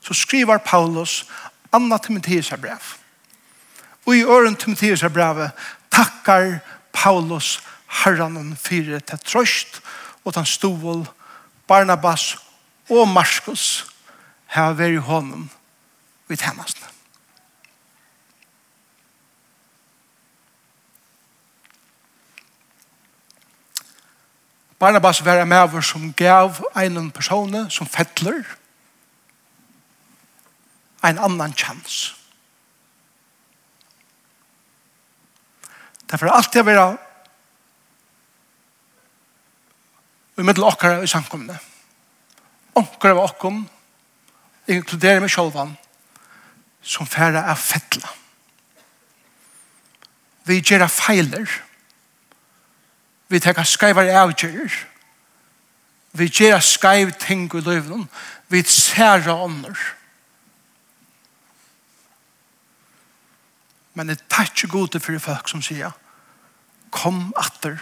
Så 0.01 0.15
skriver 0.15 0.59
Paulus, 0.59 1.25
Anna 1.73 1.99
Timotheus 1.99 2.53
brev. 2.61 2.95
Og 4.07 4.17
i 4.17 4.23
øren 4.23 4.57
Timotheus 4.57 5.03
er 5.03 5.09
brev 5.09 5.49
takkar 5.91 6.59
Paulus 6.93 7.63
herranen 8.05 8.57
fire 8.57 9.01
til 9.01 9.19
trøst, 9.19 9.81
og 10.25 10.35
han 10.37 10.47
stol 10.47 11.07
Barnabas 11.69 12.37
og 12.91 13.09
Markus, 13.09 13.87
her 14.47 14.73
veri 14.73 14.97
honom 14.97 15.51
vid 16.29 16.43
hemmastene. 16.45 16.87
Barnabas 24.85 25.25
var 25.25 25.41
en 25.41 25.49
maver 25.49 25.81
som 25.81 26.13
gav 26.13 26.59
en 26.77 27.11
person 27.11 27.71
som 27.71 27.87
fettler 27.89 28.43
en 31.05 31.19
annan 31.19 31.55
chans. 31.57 32.13
Derfor 36.11 36.29
er 36.29 36.37
alltid 36.37 36.61
å 36.61 36.67
være 36.69 36.85
i 40.37 40.45
middel 40.45 40.69
okkara 40.69 41.01
i 41.01 41.09
samkomne. 41.09 41.57
Onkara 42.77 43.17
av 43.17 43.25
okkom 43.25 43.65
inkluderer 44.69 45.25
meg 45.25 45.33
sjolvan 45.33 45.79
som 46.85 47.09
færre 47.09 47.41
er 47.41 47.57
fettla. 47.57 48.13
Vi 50.45 50.61
gjør 50.61 50.91
feiler 50.93 51.63
Vi 53.29 53.41
teker 53.41 53.63
skreivar 53.63 54.11
avgjører. 54.11 54.75
Vi 56.13 56.29
gjør 56.29 56.61
skreiv 56.61 57.13
ting 57.19 57.49
i 57.55 57.61
løven. 57.61 58.09
Vi 58.49 58.63
særa 58.63 59.35
ånder. 59.35 59.79
Men 63.95 64.09
det 64.09 64.23
tar 64.31 64.51
ikke 64.51 64.69
gode 64.69 65.01
for 65.01 65.19
folk 65.19 65.49
som 65.49 65.63
sier 65.63 65.95
kom 66.95 67.33
atter. 67.37 67.79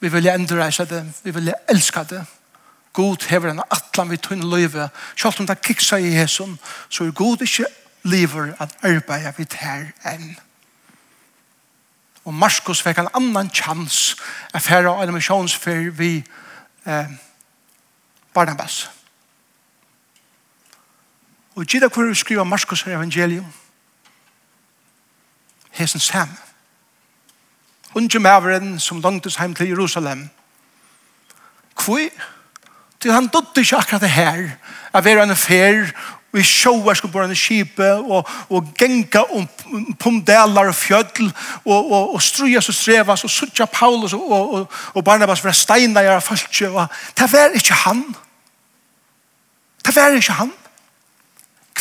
Vi 0.00 0.08
vil 0.08 0.28
endreise 0.32 0.84
det. 0.88 1.02
Vi 1.24 1.30
vil 1.30 1.52
elske 1.68 2.04
det. 2.10 2.24
God 2.92 3.28
hever 3.28 3.50
en 3.50 3.62
atlan 3.70 4.10
vi 4.10 4.16
tunn 4.16 4.50
løyve. 4.50 4.88
Selv 5.16 5.40
om 5.40 5.46
det 5.46 5.60
kiksa 5.62 5.96
i 5.96 6.14
Jesus, 6.16 6.58
så 6.88 7.04
er 7.04 7.10
God 7.10 7.44
ikke 7.44 7.66
liver 8.02 8.54
at 8.60 8.74
arbeide 8.82 9.34
vi 9.36 9.44
tær 9.44 9.92
enn. 10.08 10.32
Og 12.24 12.34
Marskos 12.34 12.82
fikk 12.82 12.98
en 12.98 13.10
annan 13.14 13.50
chans 13.50 14.16
at 14.54 14.62
fære 14.62 14.90
av 14.90 15.02
en 15.02 15.14
misjonsfer 15.14 15.90
vi 15.90 16.24
eh, 16.86 17.06
Barnabas. 18.34 18.90
Og 21.54 21.66
gida 21.66 21.88
hvor 21.88 22.08
vi 22.08 22.14
skriver 22.14 22.44
Marskos 22.44 22.86
evangelium 22.86 23.52
hesen 25.72 26.00
sam. 26.00 26.28
Unge 27.94 28.18
maveren 28.18 28.80
som 28.80 29.00
langtes 29.00 29.36
heim 29.36 29.54
til 29.54 29.68
Jerusalem. 29.68 30.30
hvor 31.84 32.08
Til 33.00 33.12
han 33.12 33.26
dødde 33.26 33.60
ikke 33.60 33.76
akkurat 33.76 34.00
det 34.00 34.10
her, 34.10 34.50
av 34.92 35.06
er 35.06 35.22
en 35.22 35.36
fer 35.36 35.90
vi 36.32 36.42
sjåar 36.42 36.94
skulle 36.94 37.12
på 37.12 37.22
en 37.22 37.36
kipe 37.36 37.88
og, 37.92 38.28
og 38.48 38.72
genka 38.78 39.22
om 39.36 39.48
pomdelar 40.00 40.70
og 40.72 40.74
fjöll 40.74 41.30
og, 41.64 41.92
og, 41.92 42.14
og 42.14 42.22
strujas 42.22 42.68
og 42.68 42.74
strevas 42.74 43.24
og 43.24 43.30
sutja 43.30 43.66
Paulus 43.66 44.12
og, 44.12 44.32
og, 44.32 44.72
og 44.94 45.04
Barnabas 45.04 45.40
for 45.40 45.52
steina 45.52 46.02
i 46.02 46.20
falskje 46.20 46.70
og 46.70 46.86
det 47.18 47.32
var 47.32 47.54
ikke 47.54 47.74
han 47.84 48.04
det 49.84 49.96
var 49.96 50.16
ikke 50.16 50.40
han 50.40 50.52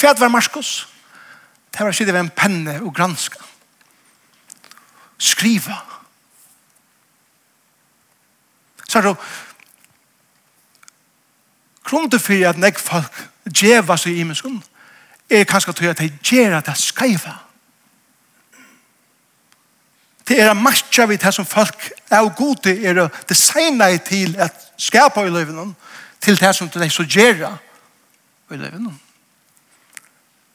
hva 0.01 0.15
var 0.17 0.33
Marskos 0.33 0.91
det 1.71 1.85
var 1.85 1.91
sitte 1.95 2.13
ved 2.13 2.19
en 2.19 2.29
penne 2.35 2.81
og 2.83 2.93
granska. 2.95 3.39
Skriva. 5.17 5.77
Så 8.87 8.99
er 8.99 9.01
det 9.01 9.15
grunden 11.91 12.19
for 12.19 12.47
at 12.47 12.57
nek 12.57 12.79
folk 12.79 13.17
djeva 13.45 13.97
seg 13.99 14.15
i 14.15 14.23
mennesken 14.23 14.61
er 15.31 15.47
kanskje 15.47 15.73
til 15.75 15.91
at 15.91 15.99
de 15.99 16.09
gjør 16.23 16.57
at 16.57 16.67
det 16.67 16.77
skreiva. 16.79 17.33
Det 20.27 20.39
er 20.39 20.53
matcha 20.53 21.05
vi 21.05 21.17
det 21.19 21.33
som 21.33 21.45
folk 21.45 21.89
er 22.11 22.29
gode 22.37 22.71
er 22.71 22.99
å 23.03 23.09
designa 23.29 23.89
til 23.97 24.37
at 24.39 24.55
skapa 24.79 25.25
i 25.25 25.31
løyven 25.31 25.75
til 26.21 26.39
det 26.39 26.53
som 26.55 26.69
de 26.69 26.89
så 26.89 27.03
gjør 27.03 27.57
i 28.51 28.59
løyven. 28.59 28.87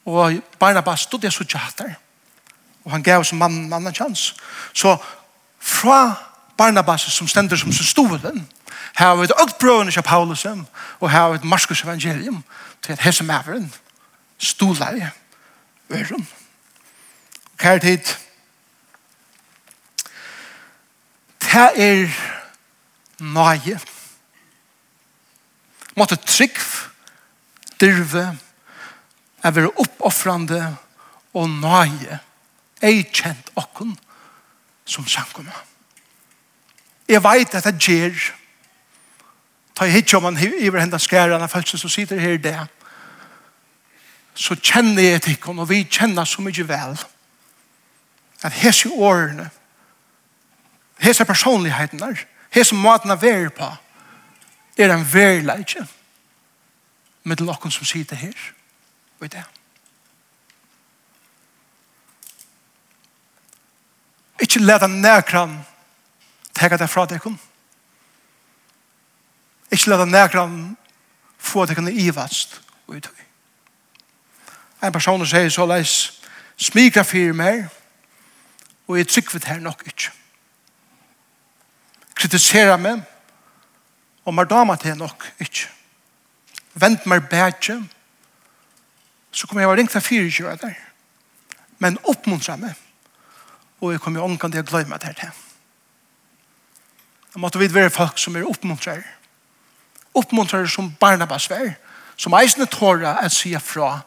Og 0.06 0.40
Barnabas 0.58 1.00
stod 1.00 1.20
det 1.20 1.32
så 1.32 1.44
tjater. 1.44 1.94
Og 2.84 2.92
han 2.92 3.02
gav 3.02 3.24
som 3.24 3.38
mann 3.38 3.64
en 3.64 3.72
annen 3.72 3.94
chans. 3.94 4.34
Så 4.72 4.96
fra 5.58 6.14
Barnabas 6.56 7.08
som 7.12 7.28
stender 7.28 7.56
som 7.56 7.72
så 7.72 7.84
stod 7.84 8.18
den, 8.22 8.46
Her 8.96 9.06
har 9.06 9.16
vi 9.16 9.24
et 9.24 9.32
økt 9.42 9.58
brøvende 9.58 9.92
av 9.96 10.02
Paulus, 10.02 10.44
og 11.00 11.10
her 11.10 11.18
har 11.18 11.28
vi 11.30 11.40
et 11.40 11.44
Marskos 11.44 11.82
evangelium, 11.84 12.44
til 12.82 12.92
at 12.92 12.98
hese 12.98 13.24
maveren, 13.24 13.74
i 14.94 15.02
øren. 15.90 16.28
Kære 17.58 17.78
tid, 17.80 17.98
det 21.40 21.72
er 21.76 22.08
nøye, 23.18 23.80
måtte 25.96 26.16
trygg, 26.16 26.58
dyrve, 27.80 28.38
er 29.42 29.50
være 29.50 29.70
oppoffrande 29.76 30.76
og 31.34 31.48
nøye, 31.50 32.18
ei 32.82 33.02
kjent 33.02 33.50
okken 33.56 33.96
som 34.84 35.06
sankumma. 35.08 35.54
Jeg 37.08 37.22
veit 37.22 37.54
at 37.54 37.64
det 37.64 37.78
gjer, 37.80 38.18
ta 39.76 39.84
i 39.84 39.92
hitt 39.92 40.14
om 40.14 40.24
han 40.24 40.38
iver 40.38 40.80
hendan 40.80 41.00
skæran 41.00 41.42
av 41.42 41.52
følelsen 41.52 41.78
som 41.78 41.90
sitter 41.92 42.20
her 42.20 42.38
i 42.38 42.42
det, 42.42 42.58
så 44.34 44.56
kjenner 44.56 45.02
jeg 45.02 45.22
tikkene, 45.22 45.62
og 45.62 45.68
vi 45.68 45.84
kjenner 45.84 46.24
så 46.24 46.42
mye 46.44 46.68
vel, 46.68 46.96
at 48.42 48.52
hese 48.52 48.88
årene, 48.92 49.50
hese 51.00 51.24
personligheten 51.24 52.00
der, 52.00 52.24
hese 52.52 52.74
måten 52.74 53.12
av 53.12 53.22
vær 53.22 53.48
på, 53.48 53.68
er 54.76 54.92
en 54.92 55.06
verleidje 55.12 55.86
med 57.24 57.40
noen 57.40 57.72
som 57.72 57.88
sitter 57.88 58.16
her, 58.16 58.36
og 59.20 59.32
det. 59.32 59.44
Ikke 64.40 64.60
leda 64.60 64.86
nærkran 64.86 65.56
tega 66.56 66.76
det 66.76 66.88
fra 66.92 67.06
deg 67.08 67.22
kun. 67.24 67.38
Ikke 69.70 69.90
la 69.90 70.00
det 70.00 70.08
nekran 70.08 70.76
få 71.38 71.62
at 71.62 71.68
det 71.68 71.76
kan 71.76 71.88
ivast 71.88 72.60
og 72.86 72.96
uttøy. 72.96 73.22
En 74.84 74.92
person 74.92 75.24
sier 75.26 75.48
så 75.50 75.66
leis, 75.66 76.20
smikra 76.56 77.02
fyrir 77.02 77.34
mer, 77.34 77.66
og 78.86 78.98
jeg 78.98 79.08
tryggvet 79.08 79.44
her 79.44 79.60
nok 79.60 79.82
ikke. 79.86 80.12
Kritisera 82.14 82.76
meg, 82.76 83.02
og 84.24 84.34
mer 84.34 84.44
dama 84.44 84.76
til 84.76 84.96
nok 84.98 85.26
ikke. 85.40 85.68
Vent 86.74 87.06
meg 87.06 87.28
bætje, 87.30 87.80
så 89.32 89.46
kommer 89.46 89.62
jeg 89.62 89.70
å 89.70 89.76
ringe 89.76 89.92
til 89.92 90.04
fyrir 90.04 90.30
kjøret 90.32 90.62
der. 90.62 90.76
Men 91.78 91.98
oppmuntra 92.04 92.56
meg, 92.60 92.74
og 93.80 93.92
jeg 93.92 94.00
kommer 94.00 94.20
jo 94.20 94.28
omkant 94.30 94.54
til 94.54 94.64
å 94.64 94.68
gløyme 94.70 94.98
det 95.00 95.10
her 95.10 95.18
til. 95.20 95.42
Jeg 97.34 97.40
måtte 97.40 97.60
vite 97.60 97.74
være 97.76 97.92
folk 97.92 98.18
som 98.18 98.36
er 98.36 98.48
oppmuntrer, 98.48 99.02
oppmuntrar 100.16 100.66
som 100.70 100.90
Barnabas 101.00 101.50
vær, 101.50 101.74
som 102.16 102.34
eisne 102.38 102.66
tåra 102.70 103.18
at 103.22 103.32
sia 103.32 103.60
fra, 103.60 104.00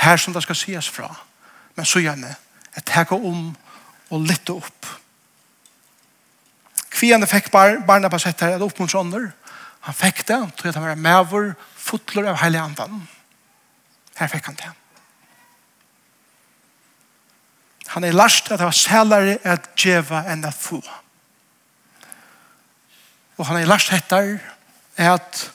her 0.00 0.16
som 0.16 0.34
det 0.34 0.42
skal 0.44 0.56
sies 0.56 0.88
fra, 0.88 1.10
men 1.76 1.86
så 1.86 2.02
gjerne, 2.02 2.34
at 2.74 2.86
teka 2.86 3.18
om 3.18 3.50
og 4.10 4.26
lytte 4.26 4.54
opp. 4.54 4.88
Kvianne 6.90 7.26
fikk 7.30 7.50
Barnabas 7.52 8.26
etter 8.28 8.54
at 8.54 8.64
oppmuntra 8.64 9.02
ånder, 9.02 9.30
han 9.80 9.96
fikk 9.96 10.26
det, 10.28 10.38
tog 10.56 10.68
at 10.68 10.76
han 10.76 10.84
var 10.84 11.00
medvor, 11.00 11.54
fotler 11.76 12.28
av 12.28 12.40
heilig 12.42 12.60
andan. 12.60 13.00
Her 14.18 14.28
fikk 14.28 14.50
han 14.50 14.58
det. 14.60 14.72
Han 17.94 18.04
er 18.04 18.14
last 18.14 18.50
at 18.50 18.60
det 18.60 18.68
var 18.68 18.76
sælare 18.76 19.38
at 19.42 19.70
djeva 19.80 20.22
enn 20.30 20.44
at 20.46 20.54
få. 20.54 20.82
Og 23.40 23.48
han 23.48 23.56
er 23.56 23.70
last 23.70 23.90
etter 23.96 24.36
at 24.98 25.50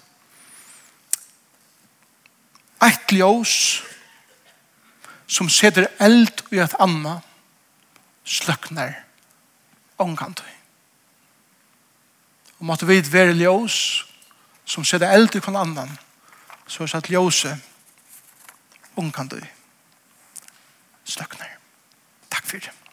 eit 2.86 3.12
ljós 3.12 3.84
som 5.28 5.50
setter 5.50 5.90
eld 6.00 6.46
i 6.54 6.62
et 6.62 6.76
anna 6.80 7.18
sløkner 8.26 8.94
ångkantøy. 10.02 10.52
Og 12.60 12.66
måtte 12.70 12.88
vi 12.88 13.02
være 13.02 13.36
ljós 13.38 14.06
som 14.66 14.86
setter 14.86 15.12
eld 15.14 15.36
i 15.36 15.44
kon 15.44 15.58
annan 15.60 15.92
så 16.68 16.84
er 16.84 16.94
satt 16.96 17.12
ljóse 17.14 17.52
ångkantøy 18.98 19.44
sløkner. 21.06 21.52
Takk 22.34 22.48
for 22.50 22.58
det. 22.58 22.85